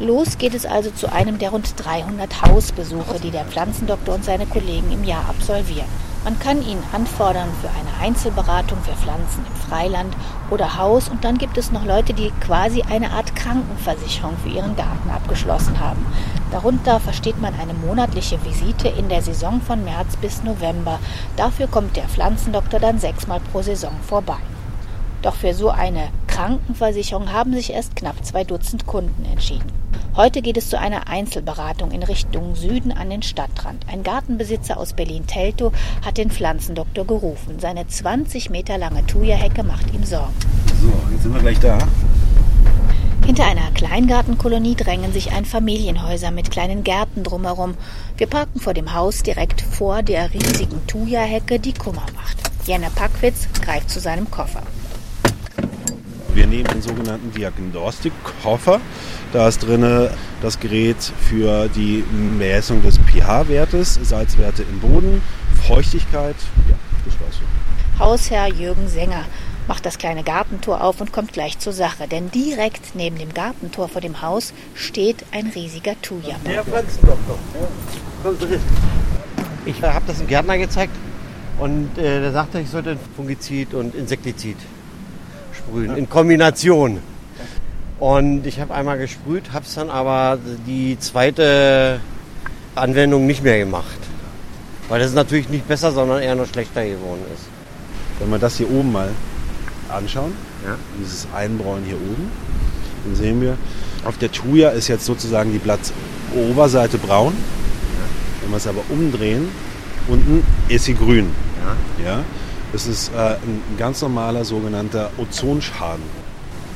Los 0.00 0.38
geht 0.38 0.54
es 0.54 0.64
also 0.64 0.90
zu 0.90 1.12
einem 1.12 1.38
der 1.38 1.50
rund 1.50 1.74
300 1.76 2.42
Hausbesuche, 2.42 3.20
die 3.22 3.30
der 3.30 3.44
Pflanzendoktor 3.44 4.14
und 4.14 4.24
seine 4.24 4.46
Kollegen 4.46 4.90
im 4.90 5.04
Jahr 5.04 5.28
absolvieren. 5.28 5.88
Man 6.24 6.38
kann 6.38 6.62
ihn 6.62 6.78
anfordern 6.92 7.48
für 7.60 7.68
eine 7.68 8.06
Einzelberatung 8.06 8.78
für 8.82 8.94
Pflanzen 8.94 9.44
im 9.46 9.68
Freiland 9.68 10.16
oder 10.50 10.78
Haus 10.78 11.10
und 11.10 11.22
dann 11.22 11.36
gibt 11.36 11.58
es 11.58 11.70
noch 11.70 11.84
Leute, 11.84 12.14
die 12.14 12.30
quasi 12.40 12.82
eine 12.82 13.10
Art 13.10 13.36
Krankenversicherung 13.36 14.38
für 14.42 14.48
ihren 14.48 14.74
Garten 14.74 15.10
abgeschlossen 15.10 15.78
haben. 15.78 16.04
Darunter 16.50 16.98
versteht 16.98 17.40
man 17.40 17.52
eine 17.60 17.74
monatliche 17.74 18.42
Visite 18.42 18.88
in 18.88 19.10
der 19.10 19.20
Saison 19.20 19.60
von 19.60 19.84
März 19.84 20.16
bis 20.16 20.42
November. 20.42 20.98
Dafür 21.36 21.66
kommt 21.68 21.96
der 21.96 22.08
Pflanzendoktor 22.08 22.80
dann 22.80 22.98
sechsmal 22.98 23.40
pro 23.52 23.60
Saison 23.60 23.92
vorbei. 24.06 24.38
Doch 25.22 25.34
für 25.34 25.52
so 25.52 25.68
eine 25.68 26.08
Krankenversicherung 26.26 27.32
haben 27.32 27.52
sich 27.52 27.72
erst 27.72 27.96
knapp 27.96 28.24
zwei 28.24 28.44
Dutzend 28.44 28.86
Kunden 28.86 29.24
entschieden. 29.26 29.70
Heute 30.16 30.42
geht 30.42 30.56
es 30.56 30.68
zu 30.68 30.78
einer 30.78 31.08
Einzelberatung 31.08 31.92
in 31.92 32.02
Richtung 32.02 32.56
Süden 32.56 32.90
an 32.90 33.10
den 33.10 33.22
Stadtrand. 33.22 33.86
Ein 33.88 34.02
Gartenbesitzer 34.02 34.76
aus 34.76 34.94
Berlin-Teltow 34.94 35.72
hat 36.04 36.18
den 36.18 36.30
Pflanzendoktor 36.30 37.06
gerufen. 37.06 37.60
Seine 37.60 37.86
20 37.86 38.50
Meter 38.50 38.76
lange 38.76 39.06
Thuja-Hecke 39.06 39.62
macht 39.62 39.94
ihm 39.94 40.04
Sorgen. 40.04 40.34
So, 40.80 40.92
jetzt 41.12 41.22
sind 41.22 41.34
wir 41.34 41.40
gleich 41.40 41.60
da. 41.60 41.78
Hinter 43.24 43.44
einer 43.44 43.70
Kleingartenkolonie 43.72 44.74
drängen 44.74 45.12
sich 45.12 45.32
Einfamilienhäuser 45.32 46.32
mit 46.32 46.50
kleinen 46.50 46.82
Gärten 46.82 47.22
drumherum. 47.22 47.74
Wir 48.16 48.26
parken 48.26 48.58
vor 48.58 48.74
dem 48.74 48.94
Haus 48.94 49.22
direkt 49.22 49.60
vor 49.60 50.02
der 50.02 50.32
riesigen 50.34 50.84
Thuja-Hecke, 50.86 51.60
die 51.60 51.74
Kummer 51.74 52.06
macht. 52.16 52.38
Jenne 52.66 52.90
Packwitz 52.94 53.46
greift 53.62 53.90
zu 53.90 54.00
seinem 54.00 54.30
Koffer. 54.30 54.62
Wir 56.34 56.46
nehmen 56.46 56.64
den 56.64 56.82
sogenannten 56.82 57.32
Diagnostikkoffer. 57.32 58.80
Da 59.32 59.48
ist 59.48 59.58
drin 59.60 60.08
das 60.42 60.60
Gerät 60.60 60.96
für 61.28 61.68
die 61.68 62.04
Messung 62.38 62.82
des 62.82 62.98
pH-Wertes, 62.98 63.98
Salzwerte 64.02 64.62
im 64.62 64.80
Boden, 64.80 65.22
Feuchtigkeit. 65.66 66.36
Ja, 66.68 66.76
das 67.04 67.14
war's 67.20 67.34
so. 67.34 68.04
Hausherr 68.04 68.48
Jürgen 68.48 68.88
Sänger 68.88 69.24
macht 69.68 69.84
das 69.86 69.98
kleine 69.98 70.22
Gartentor 70.22 70.82
auf 70.82 71.00
und 71.00 71.12
kommt 71.12 71.32
gleich 71.32 71.58
zur 71.58 71.72
Sache. 71.72 72.08
Denn 72.08 72.30
direkt 72.30 72.94
neben 72.94 73.18
dem 73.18 73.34
Gartentor 73.34 73.88
vor 73.88 74.00
dem 74.00 74.22
Haus 74.22 74.52
steht 74.74 75.24
ein 75.32 75.48
riesiger 75.48 76.00
Thuja. 76.00 76.36
Der 76.46 76.64
Pflanzendoktor. 76.64 77.38
Ich 79.66 79.82
habe 79.82 80.04
das 80.06 80.18
dem 80.18 80.26
Gärtner 80.26 80.58
gezeigt 80.58 80.94
und 81.58 81.98
äh, 81.98 82.20
der 82.20 82.32
sagte, 82.32 82.60
ich 82.60 82.70
sollte 82.70 82.96
Fungizid 83.16 83.74
und 83.74 83.94
Insektizid 83.94 84.56
sprühen 85.66 85.96
in 85.96 86.08
Kombination. 86.08 86.98
Und 87.98 88.46
ich 88.46 88.60
habe 88.60 88.72
einmal 88.74 88.98
gesprüht, 88.98 89.52
habe 89.52 89.64
es 89.66 89.74
dann 89.74 89.90
aber 89.90 90.38
die 90.66 90.98
zweite 90.98 92.00
Anwendung 92.74 93.26
nicht 93.26 93.42
mehr 93.44 93.58
gemacht. 93.58 93.98
Weil 94.88 95.00
das 95.00 95.12
natürlich 95.12 95.48
nicht 95.50 95.68
besser, 95.68 95.92
sondern 95.92 96.22
eher 96.22 96.34
noch 96.34 96.46
schlechter 96.46 96.84
geworden 96.84 97.22
ist. 97.34 97.44
Wenn 98.18 98.30
wir 98.30 98.38
das 98.38 98.56
hier 98.56 98.70
oben 98.70 98.92
mal 98.92 99.10
anschauen, 99.88 100.32
Ja. 100.66 100.76
dieses 101.00 101.26
Einbräuen 101.34 101.84
hier 101.84 101.96
oben, 101.96 102.30
dann 103.04 103.14
sehen 103.16 103.40
wir, 103.40 103.56
auf 104.04 104.18
der 104.18 104.32
Thuja 104.32 104.70
ist 104.70 104.88
jetzt 104.88 105.04
sozusagen 105.04 105.52
die 105.52 105.58
Blattoberseite 105.58 106.98
braun. 106.98 107.34
Wenn 108.40 108.50
wir 108.50 108.56
es 108.56 108.66
aber 108.66 108.80
umdrehen, 108.88 109.48
unten 110.08 110.42
ist 110.68 110.86
sie 110.86 110.94
grün. 110.94 111.30
Ja. 112.04 112.20
Das 112.72 112.86
ist 112.86 113.10
äh, 113.14 113.18
ein 113.18 113.62
ganz 113.78 114.00
normaler 114.02 114.44
sogenannter 114.44 115.10
Ozonschaden. 115.18 116.02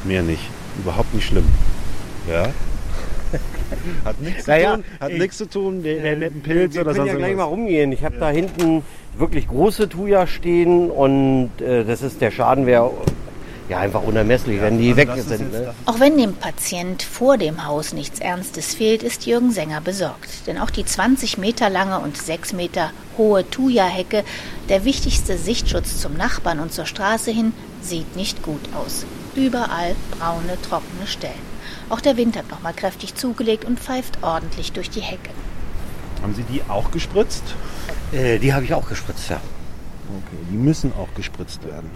Mehr 0.05 0.23
nicht. 0.23 0.43
Überhaupt 0.79 1.15
nicht 1.15 1.27
schlimm. 1.27 1.45
Ja. 2.29 2.49
Hat 4.05 4.21
nichts 4.21 4.47
Naja, 4.47 4.71
zu 4.77 4.77
tun, 4.83 4.85
hat 5.01 5.11
ich- 5.11 5.19
nichts 5.19 5.37
zu 5.39 5.49
tun, 5.49 5.83
der, 5.83 6.03
der 6.03 6.13
einen 6.13 6.41
Pilz 6.43 6.75
Wir 6.75 6.83
oder 6.83 6.93
können 6.93 7.07
sonst 7.09 7.13
ja 7.13 7.19
gleich 7.27 7.37
mal 7.37 7.45
rumgehen. 7.45 7.91
Ich 7.93 8.05
habe 8.05 8.17
da 8.19 8.31
hinten 8.31 8.83
wirklich 9.19 9.49
große 9.49 9.89
Thuja 9.89 10.27
stehen 10.27 10.91
und 10.91 11.51
äh, 11.61 11.85
das 11.85 12.03
ist 12.03 12.21
der 12.21 12.31
Schaden 12.31 12.67
wäre 12.67 12.91
ja 13.69 13.79
einfach 13.79 14.03
unermesslich, 14.03 14.61
wenn 14.61 14.79
die 14.79 14.91
Also 14.91 14.97
weg 14.97 15.11
sind. 15.25 15.53
Ne? 15.53 15.75
Auch 15.87 16.01
wenn 16.01 16.19
dem 16.19 16.35
Patient 16.35 17.03
vor 17.03 17.39
dem 17.39 17.65
Haus 17.67 17.93
nichts 17.93 18.19
Ernstes 18.19 18.75
fehlt, 18.75 19.03
ist 19.03 19.27
Jürgen 19.27 19.51
Sänger 19.51 19.81
besorgt. 19.81 20.47
Denn 20.47 20.59
auch 20.59 20.71
die 20.71 20.85
20 20.85 21.39
Meter 21.39 21.71
lange 21.71 21.99
und 22.01 22.17
6 22.17 22.53
Meter 22.53 22.91
hohe 23.17 23.49
Thuja-Hecke, 23.49 24.25
der 24.69 24.85
wichtigste 24.85 25.39
Sichtschutz 25.39 26.01
zum 26.01 26.17
Nachbarn 26.17 26.61
und 26.61 26.73
zur 26.73 26.87
Straße 26.87 27.31
hin, 27.31 27.53
sieht 27.81 28.17
nicht 28.17 28.43
gut 28.43 28.61
aus. 28.75 29.07
Überall 29.35 29.95
braune, 30.11 30.59
trockene 30.63 31.07
Stellen. 31.07 31.55
Auch 31.91 32.01
der 32.01 32.17
Wind 32.17 32.37
hat 32.37 32.51
nochmal 32.51 32.73
kräftig 32.73 33.15
zugelegt 33.15 33.65
und 33.65 33.81
pfeift 33.81 34.23
ordentlich 34.23 34.73
durch 34.73 34.91
die 34.91 35.01
Hecke. 35.01 35.31
Haben 36.23 36.35
Sie 36.35 36.45
die 36.45 36.63
auch 36.69 36.91
gespritzt? 36.91 37.43
Äh, 38.13 38.39
die 38.39 38.55
habe 38.55 38.65
ich 38.65 38.73
auch 38.73 38.89
gespritzt, 38.89 39.29
ja. 39.29 39.37
Okay, 39.37 40.39
die 40.51 40.57
müssen 40.57 40.93
auch 40.95 41.09
gespritzt 41.15 41.65
werden. 41.65 41.91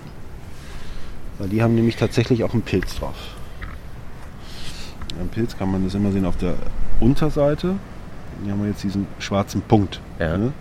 Weil 1.39 1.49
die 1.49 1.63
haben 1.63 1.75
nämlich 1.75 1.97
tatsächlich 1.97 2.45
auch 2.45 2.53
einen 2.53 2.63
Pilz 2.63 2.97
drauf. 2.97 3.17
Ein 5.21 5.29
Pilz 5.29 5.57
kann 5.57 5.71
man 5.71 5.85
das 5.85 5.95
immer 5.95 6.13
sehen 6.13 6.25
auf 6.25 6.37
der 6.37 6.55
Unterseite. 7.01 7.77
Hier 8.43 8.53
haben 8.53 8.63
wir 8.63 8.69
jetzt 8.69 8.83
diesen 8.85 9.07
schwarzen 9.19 9.63
Punkt. 9.63 10.01
Ja. 10.19 10.37
ne? 10.37 10.53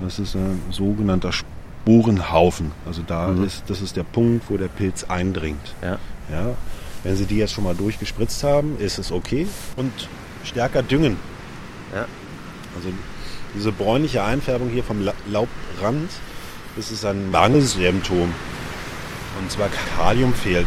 Das 0.00 0.18
ist 0.18 0.34
ein 0.34 0.60
sogenannter 0.70 1.32
Sporenhaufen. 1.32 2.72
Also 2.86 3.02
da 3.06 3.30
ist, 3.32 3.64
das 3.68 3.82
ist 3.82 3.96
der 3.96 4.04
Punkt, 4.04 4.50
wo 4.50 4.56
der 4.56 4.68
Pilz 4.68 5.04
eindringt. 5.04 5.74
Ja. 5.82 5.98
Ja. 6.30 6.54
Wenn 7.02 7.16
Sie 7.16 7.26
die 7.26 7.36
jetzt 7.36 7.52
schon 7.52 7.64
mal 7.64 7.74
durchgespritzt 7.74 8.42
haben, 8.42 8.78
ist 8.78 8.98
es 8.98 9.12
okay. 9.12 9.46
Und 9.76 9.92
stärker 10.44 10.82
düngen. 10.82 11.16
Ja. 11.94 12.06
Also 12.76 12.88
diese 13.54 13.72
bräunliche 13.72 14.22
Einfärbung 14.22 14.68
hier 14.70 14.82
vom 14.82 15.00
La 15.00 15.14
Laubrand, 15.30 16.10
das 16.76 16.90
ist 16.90 17.04
ein 17.04 17.30
Mangelsymptom. 17.30 18.32
Und 19.40 19.50
zwar 19.50 19.68
Kalium 19.96 20.34
fehlt. 20.34 20.66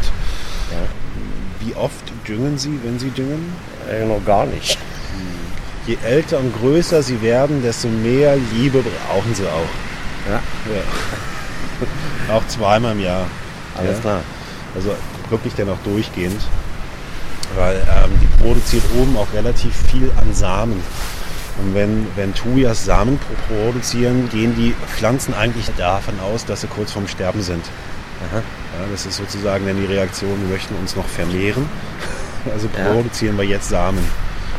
Wie 1.60 1.74
oft 1.74 2.04
düngen 2.26 2.56
Sie, 2.58 2.78
wenn 2.84 2.98
Sie 2.98 3.10
düngen? 3.10 3.52
Äh, 3.90 4.04
noch 4.06 4.24
gar 4.24 4.46
nicht. 4.46 4.78
Je 5.86 5.96
älter 6.04 6.38
und 6.38 6.54
größer 6.60 7.02
Sie 7.02 7.20
werden, 7.22 7.62
desto 7.62 7.88
mehr 7.88 8.36
Liebe 8.54 8.82
brauchen 8.82 9.34
Sie 9.34 9.44
auch. 9.46 10.28
Ja. 10.30 10.40
Ja. 10.72 12.34
auch 12.36 12.46
zweimal 12.48 12.92
im 12.92 13.00
Jahr. 13.00 13.26
Alles 13.76 13.96
Ja. 13.96 14.00
klar. 14.00 14.20
Also 14.74 14.94
wirklich 15.30 15.54
dann 15.54 15.68
auch 15.70 15.78
durchgehend. 15.84 16.40
Weil 17.56 17.76
ähm, 17.78 18.10
die 18.22 18.42
produziert 18.42 18.84
oben 18.96 19.16
auch 19.16 19.26
relativ 19.34 19.74
viel 19.90 20.10
an 20.20 20.32
Samen. 20.32 20.80
Und 21.62 21.74
wenn, 21.74 22.06
wenn 22.14 22.32
Thujas 22.32 22.84
Samen 22.84 23.18
pro- 23.18 23.54
produzieren, 23.54 24.28
gehen 24.30 24.54
die 24.56 24.72
Pflanzen 24.96 25.34
eigentlich 25.34 25.66
davon 25.76 26.14
aus, 26.20 26.44
dass 26.46 26.60
sie 26.60 26.68
kurz 26.68 26.92
vorm 26.92 27.08
Sterben 27.08 27.42
sind. 27.42 27.64
Ja, 28.80 28.86
das 28.90 29.04
ist 29.04 29.16
sozusagen 29.18 29.66
dann 29.66 29.76
die 29.76 29.84
Reaktion, 29.86 30.40
wir 30.40 30.48
möchten 30.48 30.74
uns 30.76 30.96
noch 30.96 31.06
vermehren. 31.06 31.66
Also 32.50 32.70
Ja. 32.74 32.94
produzieren 32.94 33.36
wir 33.36 33.44
jetzt 33.44 33.68
Samen. 33.68 33.98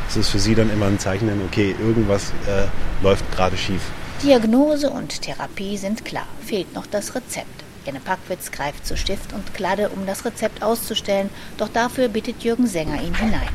Das 0.06 0.16
ist 0.16 0.30
für 0.30 0.38
sie 0.38 0.54
dann 0.54 0.70
immer 0.72 0.86
ein 0.86 1.00
Zeichen, 1.00 1.28
denn 1.28 1.42
okay, 1.48 1.74
irgendwas 1.80 2.30
äh, 2.46 2.68
läuft 3.02 3.26
gerade 3.36 3.58
schief. 3.58 3.82
Diagnose 4.22 4.88
und 4.92 5.20
Therapie 5.24 5.78
sind 5.78 6.06
klar, 6.06 6.28
fehlt 6.46 6.76
noch 6.76 6.86
das 6.86 7.16
Rezept. 7.16 7.64
Jenne 7.84 8.00
Packwitz 8.00 8.52
greift 8.52 8.86
zu 8.86 8.96
Stift 8.96 9.34
und 9.34 9.56
Kladde, 9.56 9.90
um 9.90 10.06
das 10.06 10.24
Rezept 10.24 10.62
auszustellen, 10.62 11.32
doch 11.58 11.70
dafür 11.70 12.08
bittet 12.08 12.44
Jürgen 12.44 12.68
Sänger 12.68 13.02
ihn 13.02 13.16
hinein. 13.16 13.50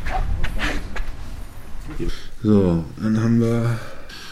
So, 2.43 2.85
dann 2.97 3.23
haben 3.23 3.41
wir 3.41 3.79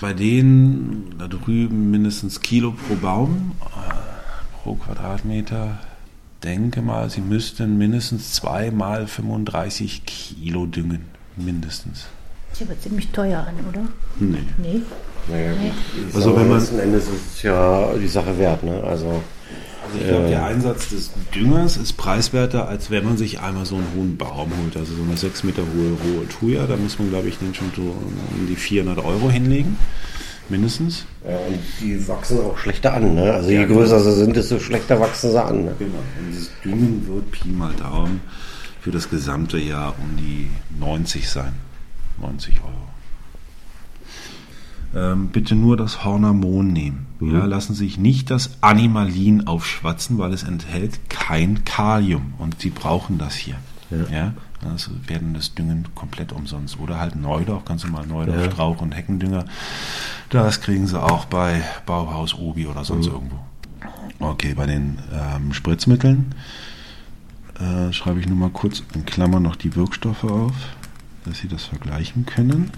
bei 0.00 0.12
denen 0.12 1.14
da 1.18 1.28
drüben 1.28 1.92
mindestens 1.92 2.40
Kilo 2.40 2.72
pro 2.72 2.96
Baum, 2.96 3.52
äh, 3.60 4.60
pro 4.60 4.74
Quadratmeter. 4.74 5.78
Denke 6.44 6.83
mal, 6.83 7.09
sie 7.11 7.20
müssten 7.22 7.78
mindestens 7.78 8.33
zweimal 8.35 9.07
35 9.07 10.04
Kilo 10.04 10.66
düngen. 10.66 11.07
Mindestens. 11.37 12.07
Das 12.50 12.68
hört 12.68 12.80
ziemlich 12.83 13.09
teuer 13.09 13.40
an, 13.40 13.54
oder? 13.68 13.83
Nee. 14.20 14.38
Nee. 14.59 14.83
Naja. 15.28 15.52
Ich 16.09 16.14
Also 16.14 16.37
wenn 16.37 16.48
man- 16.48 16.59
letzten 16.59 16.78
Endes 16.78 17.04
ist 17.09 17.37
es 17.37 17.42
ja 17.42 17.88
die 17.94 18.07
Sache 18.07 18.38
wert. 18.38 18.62
Ne? 18.62 18.83
Also 18.85 19.22
Also 19.87 19.98
ich 20.00 20.07
glaube, 20.09 20.28
der 20.28 20.44
Einsatz 20.46 20.88
des 20.90 21.11
Düngers 21.35 21.76
ist 21.76 21.94
preiswerter, 21.96 22.68
als 22.68 22.90
wenn 22.90 23.04
man 23.04 23.16
sich 23.16 23.40
einmal 23.40 23.64
so 23.66 23.76
einen 23.76 23.87
hohen 23.96 24.16
Baum 24.16 24.50
holt. 24.62 24.76
Also 24.76 24.94
so 24.94 25.02
eine 25.02 25.16
6 25.16 25.44
Meter 25.44 25.62
hohe, 25.62 25.96
hohe 26.18 26.28
Thuja, 26.28 26.66
da 26.66 26.76
muss 26.76 26.98
man, 26.98 27.11
glaube 27.11 27.28
ich, 27.28 27.38
den 27.38 27.54
schon 27.54 27.70
so 27.74 27.83
um 27.83 28.46
die 28.48 28.57
400 28.57 29.04
Euro 29.04 29.30
hinlegen. 29.30 29.76
Mindestens. 30.48 31.07
ja, 31.26 31.37
und 31.37 31.59
die 31.80 32.07
wachsen 32.07 32.38
auch 32.40 32.59
schlechter 32.59 32.92
an. 32.94 33.14
Ne? 33.14 33.33
Also 33.33 33.48
je 33.50 33.61
Ja, 33.61 33.66
größer 33.66 34.00
sie 34.00 34.12
sind, 34.12 34.37
desto 34.37 34.59
schlechter 34.61 35.00
wachsen 35.00 35.30
sie 35.30 35.42
an. 35.42 35.64
Ne? 35.64 35.74
Genau. 35.78 35.94
Und 36.18 36.28
dieses 36.30 36.50
Düngen 36.62 37.07
wird 37.09 37.30
Pi 37.30 37.48
mal 37.48 37.72
Daumen 37.72 38.20
für 38.80 38.90
das 38.90 39.09
gesamte 39.09 39.59
Jahr 39.59 39.94
um 39.98 40.16
die 40.18 40.48
90 40.78 41.28
sein. 41.30 41.52
90 42.20 42.61
Euro. 42.61 42.70
Ähm, 44.94 45.28
bitte 45.28 45.54
nur 45.57 45.76
das 45.76 46.04
Hornamon 46.04 46.68
nehmen. 46.68 47.07
Ja, 47.20 47.46
lassen 47.46 47.74
Sie 47.74 47.85
sich 47.85 47.98
nicht 47.98 48.30
das 48.30 48.59
Animalin 48.61 49.46
aufschwatzen, 49.46 50.18
weil 50.18 50.33
es 50.33 50.42
enthält 50.42 51.09
kein 51.09 51.64
Kalium 51.64 52.35
und 52.38 52.61
Sie 52.61 52.70
brauchen 52.70 53.18
das 53.18 53.35
hier. 53.35 53.57
Ja. 54.12 54.35
Also 54.70 54.92
werden 55.07 55.35
das 55.35 55.54
Düngen 55.54 55.87
komplett 55.94 56.33
umsonst. 56.33 56.78
Oder 56.78 56.98
halt 57.00 57.16
Neudorf, 57.16 57.64
ganz 57.64 57.85
normal 57.85 58.07
Neudorf, 58.07 58.37
Ja. 58.44 58.50
Strauch 58.50 58.80
und 58.80 58.92
Heckendünger. 58.92 59.44
Das 60.34 60.60
kriegen 60.60 60.88
Sie 60.88 61.00
auch 61.00 61.26
bei 61.26 61.62
Bauhaus 61.86 62.34
Obi 62.34 62.66
oder 62.66 62.84
sonst 62.84 63.06
irgendwo. 63.06 63.38
Okay, 64.18 64.54
bei 64.54 64.66
den 64.66 64.98
ähm, 65.12 65.52
Spritzmitteln 65.52 66.34
äh, 67.60 67.92
schreibe 67.92 68.18
ich 68.18 68.26
nur 68.26 68.36
mal 68.36 68.50
kurz 68.50 68.82
in 68.96 69.06
Klammern 69.06 69.44
noch 69.44 69.54
die 69.54 69.76
Wirkstoffe 69.76 70.24
auf, 70.24 70.54
dass 71.24 71.38
Sie 71.38 71.46
das 71.46 71.62
vergleichen 71.62 72.26
können, 72.26 72.72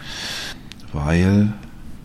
weil 0.92 1.54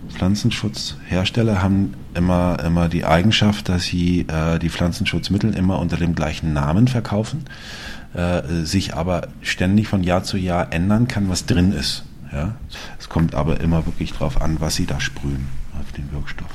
Pflanzenschutzhersteller 0.08 1.62
haben 1.62 1.96
immer, 2.14 2.58
immer 2.66 2.88
die 2.88 3.04
Eigenschaft, 3.04 3.68
dass 3.68 3.84
sie 3.84 4.22
äh, 4.30 4.58
die 4.58 4.70
Pflanzenschutzmittel 4.70 5.54
immer 5.54 5.80
unter 5.80 5.98
dem 5.98 6.16
gleichen 6.16 6.54
Namen 6.54 6.88
verkaufen, 6.88 7.44
äh, 8.14 8.64
sich 8.64 8.96
aber 8.96 9.28
ständig 9.42 9.90
von 9.90 10.02
Jahr 10.02 10.24
zu 10.24 10.38
Jahr 10.38 10.72
ändern 10.72 11.10
kann, 11.10 11.28
was 11.28 11.46
drin 11.46 11.74
ist. 11.74 12.06
Ja? 12.32 12.56
Es 13.00 13.10
kommt 13.10 13.36
aber 13.36 13.60
immer 13.60 13.86
wirklich 13.86 14.14
drauf 14.14 14.42
an, 14.42 14.58
was 14.60 14.76
sie 14.76 14.86
da 14.86 15.00
sprühen 15.00 15.48
auf 15.80 15.92
den 15.94 16.12
Wirkstoff. 16.12 16.52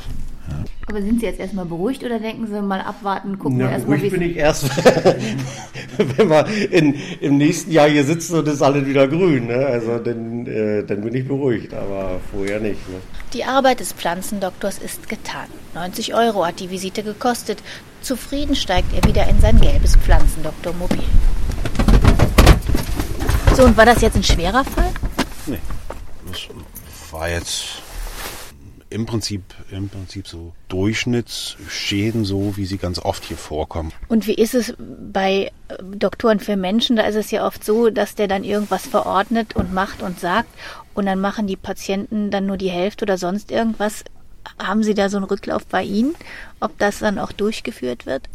Ja? 0.48 0.64
Aber 0.88 1.02
sind 1.02 1.20
Sie 1.20 1.26
jetzt 1.26 1.40
erstmal 1.40 1.64
beruhigt 1.64 2.04
oder 2.04 2.20
denken 2.20 2.46
Sie 2.46 2.62
mal 2.62 2.80
abwarten, 2.80 3.38
gucken 3.38 3.58
wir 3.58 3.66
Ja, 3.66 3.72
erstmal, 3.72 4.00
wie 4.00 4.10
bin 4.10 4.22
ich 4.22 4.36
erst, 4.36 4.70
wenn 6.16 6.30
wir 6.30 6.46
in, 6.70 6.94
im 7.20 7.36
nächsten 7.38 7.72
Jahr 7.72 7.88
hier 7.88 8.04
sitzen 8.04 8.36
und 8.36 8.46
es 8.46 8.54
ist 8.54 8.62
alles 8.62 8.86
wieder 8.86 9.08
grün. 9.08 9.48
Ne? 9.48 9.66
Also 9.66 9.98
dann, 9.98 10.46
äh, 10.46 10.84
dann 10.84 11.02
bin 11.02 11.14
ich 11.14 11.26
beruhigt, 11.26 11.74
aber 11.74 12.20
vorher 12.30 12.60
nicht. 12.60 12.88
Ne? 12.88 12.96
Die 13.32 13.44
Arbeit 13.44 13.80
des 13.80 13.92
Pflanzendoktors 13.92 14.78
ist 14.78 15.08
getan. 15.08 15.48
90 15.74 16.14
Euro 16.14 16.46
hat 16.46 16.60
die 16.60 16.70
Visite 16.70 17.02
gekostet. 17.02 17.62
Zufrieden 18.00 18.54
steigt 18.54 18.94
er 18.94 19.06
wieder 19.08 19.28
in 19.28 19.40
sein 19.40 19.60
gelbes 19.60 19.96
Pflanzendoktormobil. 19.96 21.02
So, 23.56 23.64
und 23.64 23.76
war 23.76 23.86
das 23.86 24.02
jetzt 24.02 24.16
ein 24.16 24.22
schwerer 24.22 24.64
Fall? 24.64 24.92
War 27.16 27.30
jetzt 27.30 27.80
im 28.90 29.06
Prinzip, 29.06 29.42
im 29.70 29.88
Prinzip 29.88 30.28
so 30.28 30.52
Durchschnittsschäden, 30.68 32.26
so 32.26 32.58
wie 32.58 32.66
sie 32.66 32.76
ganz 32.76 32.98
oft 32.98 33.24
hier 33.24 33.38
vorkommen. 33.38 33.90
Und 34.08 34.26
wie 34.26 34.34
ist 34.34 34.54
es 34.54 34.74
bei 34.78 35.50
äh, 35.68 35.82
Doktoren 35.82 36.40
für 36.40 36.58
Menschen? 36.58 36.96
Da 36.96 37.04
ist 37.04 37.14
es 37.14 37.30
ja 37.30 37.46
oft 37.46 37.64
so, 37.64 37.88
dass 37.88 38.16
der 38.16 38.28
dann 38.28 38.44
irgendwas 38.44 38.86
verordnet 38.86 39.56
und 39.56 39.72
macht 39.72 40.02
und 40.02 40.20
sagt 40.20 40.50
und 40.92 41.06
dann 41.06 41.18
machen 41.18 41.46
die 41.46 41.56
Patienten 41.56 42.30
dann 42.30 42.44
nur 42.44 42.58
die 42.58 42.68
Hälfte 42.68 43.06
oder 43.06 43.16
sonst 43.16 43.50
irgendwas. 43.50 44.04
Haben 44.58 44.82
Sie 44.82 44.92
da 44.92 45.08
so 45.08 45.16
einen 45.16 45.24
Rücklauf 45.24 45.66
bei 45.66 45.84
Ihnen, 45.84 46.14
ob 46.60 46.78
das 46.78 46.98
dann 46.98 47.18
auch 47.18 47.32
durchgeführt 47.32 48.04
wird? 48.04 48.28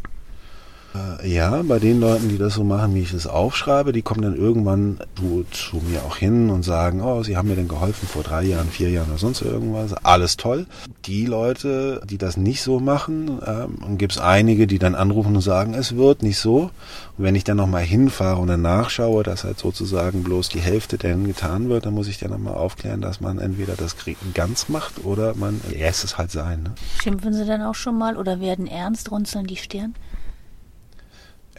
Äh, 0.94 1.28
ja, 1.28 1.62
bei 1.62 1.78
den 1.78 2.00
Leuten, 2.00 2.28
die 2.28 2.38
das 2.38 2.54
so 2.54 2.64
machen, 2.64 2.94
wie 2.94 3.00
ich 3.00 3.12
es 3.12 3.26
aufschreibe, 3.26 3.92
die 3.92 4.02
kommen 4.02 4.22
dann 4.22 4.36
irgendwann 4.36 4.98
zu, 5.16 5.44
zu, 5.50 5.76
mir 5.76 6.02
auch 6.02 6.16
hin 6.16 6.50
und 6.50 6.64
sagen, 6.64 7.00
oh, 7.00 7.22
sie 7.22 7.36
haben 7.36 7.48
mir 7.48 7.56
denn 7.56 7.68
geholfen 7.68 8.06
vor 8.06 8.22
drei 8.22 8.42
Jahren, 8.44 8.68
vier 8.68 8.90
Jahren 8.90 9.08
oder 9.08 9.18
sonst 9.18 9.40
irgendwas. 9.40 9.94
Alles 10.04 10.36
toll. 10.36 10.66
Die 11.06 11.24
Leute, 11.24 12.02
die 12.04 12.18
das 12.18 12.36
nicht 12.36 12.62
so 12.62 12.78
machen, 12.78 13.40
ähm, 13.46 13.96
gibt 13.96 14.12
es 14.12 14.18
einige, 14.18 14.66
die 14.66 14.78
dann 14.78 14.94
anrufen 14.94 15.34
und 15.34 15.42
sagen, 15.42 15.74
es 15.74 15.96
wird 15.96 16.22
nicht 16.22 16.38
so. 16.38 16.70
Und 17.16 17.24
wenn 17.24 17.34
ich 17.34 17.44
dann 17.44 17.56
nochmal 17.56 17.82
hinfahre 17.82 18.40
und 18.40 18.48
dann 18.48 18.62
nachschaue, 18.62 19.22
dass 19.22 19.44
halt 19.44 19.58
sozusagen 19.58 20.22
bloß 20.22 20.50
die 20.50 20.60
Hälfte 20.60 20.98
denn 20.98 21.26
getan 21.26 21.68
wird, 21.68 21.86
dann 21.86 21.94
muss 21.94 22.08
ich 22.08 22.18
dann 22.18 22.30
nochmal 22.30 22.54
aufklären, 22.54 23.00
dass 23.00 23.20
man 23.20 23.38
entweder 23.38 23.76
das 23.76 23.96
ganz 24.34 24.68
macht 24.68 25.04
oder 25.04 25.34
man 25.34 25.60
lässt 25.70 26.04
es 26.04 26.18
halt 26.18 26.30
sein. 26.30 26.62
Ne? 26.62 26.74
Schimpfen 27.02 27.32
Sie 27.32 27.46
dann 27.46 27.62
auch 27.62 27.74
schon 27.74 27.96
mal 27.96 28.16
oder 28.16 28.40
werden 28.40 28.66
ernst, 28.66 29.10
runzeln 29.10 29.46
die 29.46 29.56
Stirn? 29.56 29.94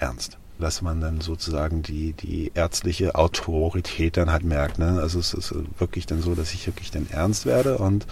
Ernst. 0.03 0.37
Dass 0.59 0.81
man 0.81 1.01
dann 1.01 1.19
sozusagen 1.19 1.81
die, 1.81 2.13
die 2.13 2.51
ärztliche 2.53 3.15
Autorität 3.15 4.17
dann 4.17 4.31
halt 4.31 4.43
merkt. 4.43 4.77
Ne? 4.77 4.99
Also 5.01 5.19
es 5.19 5.33
ist 5.33 5.55
wirklich 5.79 6.05
dann 6.05 6.21
so, 6.21 6.35
dass 6.35 6.53
ich 6.53 6.67
wirklich 6.67 6.91
dann 6.91 7.07
ernst 7.09 7.45
werde 7.45 7.79
und 7.79 8.05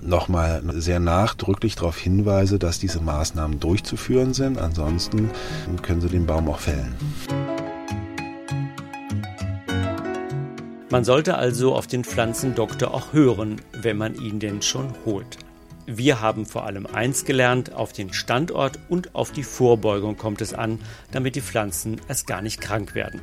nochmal 0.00 0.62
sehr 0.74 1.00
nachdrücklich 1.00 1.74
darauf 1.74 1.98
hinweise, 1.98 2.58
dass 2.58 2.78
diese 2.78 3.00
Maßnahmen 3.00 3.60
durchzuführen 3.60 4.32
sind. 4.32 4.58
Ansonsten 4.58 5.30
können 5.82 6.00
sie 6.00 6.08
den 6.08 6.26
Baum 6.26 6.48
auch 6.48 6.60
fällen. 6.60 6.94
Man 10.90 11.04
sollte 11.04 11.36
also 11.36 11.74
auf 11.74 11.86
den 11.86 12.04
Pflanzendoktor 12.04 12.92
auch 12.92 13.12
hören, 13.12 13.60
wenn 13.72 13.96
man 13.96 14.14
ihn 14.14 14.40
denn 14.40 14.60
schon 14.60 14.92
holt. 15.04 15.38
Wir 15.86 16.20
haben 16.20 16.46
vor 16.46 16.64
allem 16.64 16.86
eins 16.86 17.24
gelernt, 17.24 17.72
auf 17.72 17.92
den 17.92 18.12
Standort 18.12 18.78
und 18.88 19.16
auf 19.16 19.32
die 19.32 19.42
Vorbeugung 19.42 20.16
kommt 20.16 20.40
es 20.40 20.54
an, 20.54 20.78
damit 21.10 21.34
die 21.34 21.40
Pflanzen 21.40 22.00
erst 22.08 22.28
gar 22.28 22.40
nicht 22.40 22.60
krank 22.60 22.94
werden. 22.94 23.20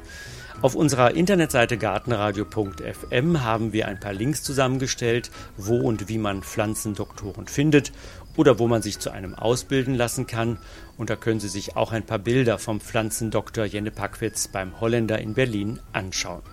Auf 0.61 0.75
unserer 0.75 1.15
Internetseite 1.15 1.77
gartenradio.fm 1.77 3.43
haben 3.45 3.71
wir 3.71 3.87
ein 3.87 4.01
paar 4.01 4.11
Links 4.11 4.43
zusammengestellt, 4.43 5.31
wo 5.55 5.77
und 5.77 6.09
wie 6.09 6.17
man 6.17 6.43
Pflanzendoktoren 6.43 7.47
findet 7.47 7.93
oder 8.35 8.59
wo 8.59 8.67
man 8.67 8.81
sich 8.81 8.99
zu 8.99 9.09
einem 9.09 9.35
ausbilden 9.35 9.95
lassen 9.95 10.27
kann. 10.27 10.57
Und 10.97 11.09
da 11.09 11.15
können 11.15 11.39
Sie 11.39 11.47
sich 11.47 11.77
auch 11.77 11.93
ein 11.93 12.05
paar 12.05 12.19
Bilder 12.19 12.57
vom 12.57 12.81
Pflanzendoktor 12.81 13.63
Jenne 13.63 13.91
Packwitz 13.91 14.49
beim 14.49 14.81
Holländer 14.81 15.19
in 15.19 15.33
Berlin 15.33 15.79
anschauen. 15.93 16.43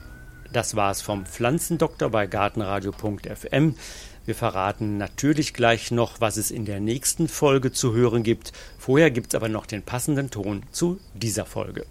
Das 0.53 0.77
war's 0.77 1.03
vom 1.03 1.27
Pflanzendoktor 1.27 2.11
bei 2.11 2.29
gartenradio.fm. 2.29 3.75
Wir 4.27 4.35
verraten 4.35 4.99
natürlich 4.99 5.55
gleich 5.55 5.93
noch, 5.93 6.21
was 6.21 6.37
es 6.37 6.51
in 6.51 6.65
der 6.65 6.81
nächsten 6.81 7.29
Folge 7.29 7.71
zu 7.71 7.95
hören 7.95 8.25
gibt. 8.25 8.53
Vorher 8.77 9.12
gibt 9.12 9.29
es 9.29 9.35
aber 9.37 9.49
noch 9.49 9.67
den 9.67 9.83
passenden 9.83 10.31
Ton 10.31 10.65
zu 10.73 10.99
dieser 11.15 11.47
Folge. 11.47 11.87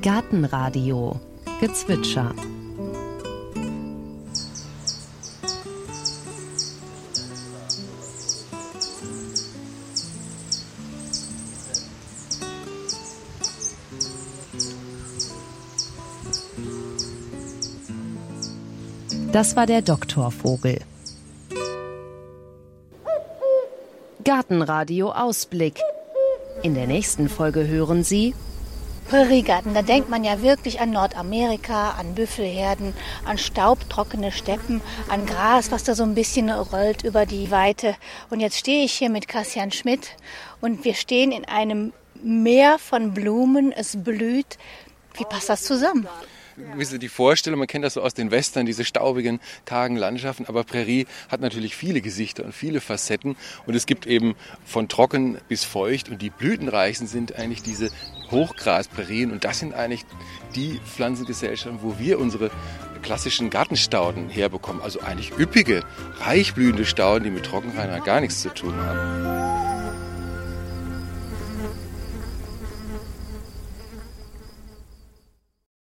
Gartenradio 0.00 1.20
Gezwitscher 1.60 2.34
Das 19.34 19.56
war 19.56 19.66
der 19.66 19.82
Doktorvogel. 19.82 20.78
Gartenradio 24.22 25.10
Ausblick. 25.10 25.80
In 26.62 26.76
der 26.76 26.86
nächsten 26.86 27.28
Folge 27.28 27.66
hören 27.66 28.04
Sie 28.04 28.32
Präriegarten, 29.08 29.74
da 29.74 29.82
denkt 29.82 30.08
man 30.08 30.22
ja 30.22 30.40
wirklich 30.40 30.80
an 30.80 30.92
Nordamerika, 30.92 31.96
an 31.98 32.14
Büffelherden, 32.14 32.94
an 33.24 33.36
staubtrockene 33.36 34.30
Steppen, 34.30 34.80
an 35.08 35.26
Gras, 35.26 35.72
was 35.72 35.82
da 35.82 35.96
so 35.96 36.04
ein 36.04 36.14
bisschen 36.14 36.48
rollt 36.48 37.02
über 37.02 37.26
die 37.26 37.50
Weite. 37.50 37.96
Und 38.30 38.38
jetzt 38.38 38.58
stehe 38.58 38.84
ich 38.84 38.92
hier 38.92 39.10
mit 39.10 39.26
Kassian 39.26 39.72
Schmidt 39.72 40.10
und 40.60 40.84
wir 40.84 40.94
stehen 40.94 41.32
in 41.32 41.44
einem 41.44 41.92
Meer 42.22 42.78
von 42.78 43.12
Blumen, 43.14 43.72
es 43.72 43.96
blüht. 44.00 44.58
Wie 45.14 45.24
passt 45.24 45.48
das 45.48 45.64
zusammen? 45.64 46.06
Ein 46.56 47.00
die 47.00 47.08
Vorstellung, 47.08 47.58
man 47.58 47.68
kennt 47.68 47.84
das 47.84 47.94
so 47.94 48.02
aus 48.02 48.14
den 48.14 48.30
Western, 48.30 48.66
diese 48.66 48.84
staubigen, 48.84 49.40
kargen 49.64 49.96
Landschaften, 49.96 50.46
aber 50.46 50.64
Prärie 50.64 51.06
hat 51.28 51.40
natürlich 51.40 51.74
viele 51.74 52.00
Gesichter 52.00 52.44
und 52.44 52.52
viele 52.52 52.80
Facetten. 52.80 53.36
Und 53.66 53.74
es 53.74 53.86
gibt 53.86 54.06
eben 54.06 54.34
von 54.64 54.88
trocken 54.88 55.38
bis 55.48 55.64
feucht 55.64 56.08
und 56.08 56.22
die 56.22 56.30
blütenreichsten 56.30 57.08
sind 57.08 57.36
eigentlich 57.36 57.62
diese 57.62 57.90
Hochgrasprärien. 58.30 59.32
Und 59.32 59.44
das 59.44 59.58
sind 59.58 59.74
eigentlich 59.74 60.04
die 60.54 60.80
Pflanzengesellschaften, 60.84 61.80
wo 61.82 61.98
wir 61.98 62.18
unsere 62.18 62.50
klassischen 63.02 63.50
Gartenstauden 63.50 64.30
herbekommen, 64.30 64.82
also 64.82 65.00
eigentlich 65.00 65.36
üppige, 65.38 65.82
reichblühende 66.20 66.86
Stauden, 66.86 67.24
die 67.24 67.30
mit 67.30 67.44
Trockenreinheit 67.44 68.04
gar 68.04 68.20
nichts 68.20 68.40
zu 68.40 68.48
tun 68.48 68.74
haben. 68.76 69.83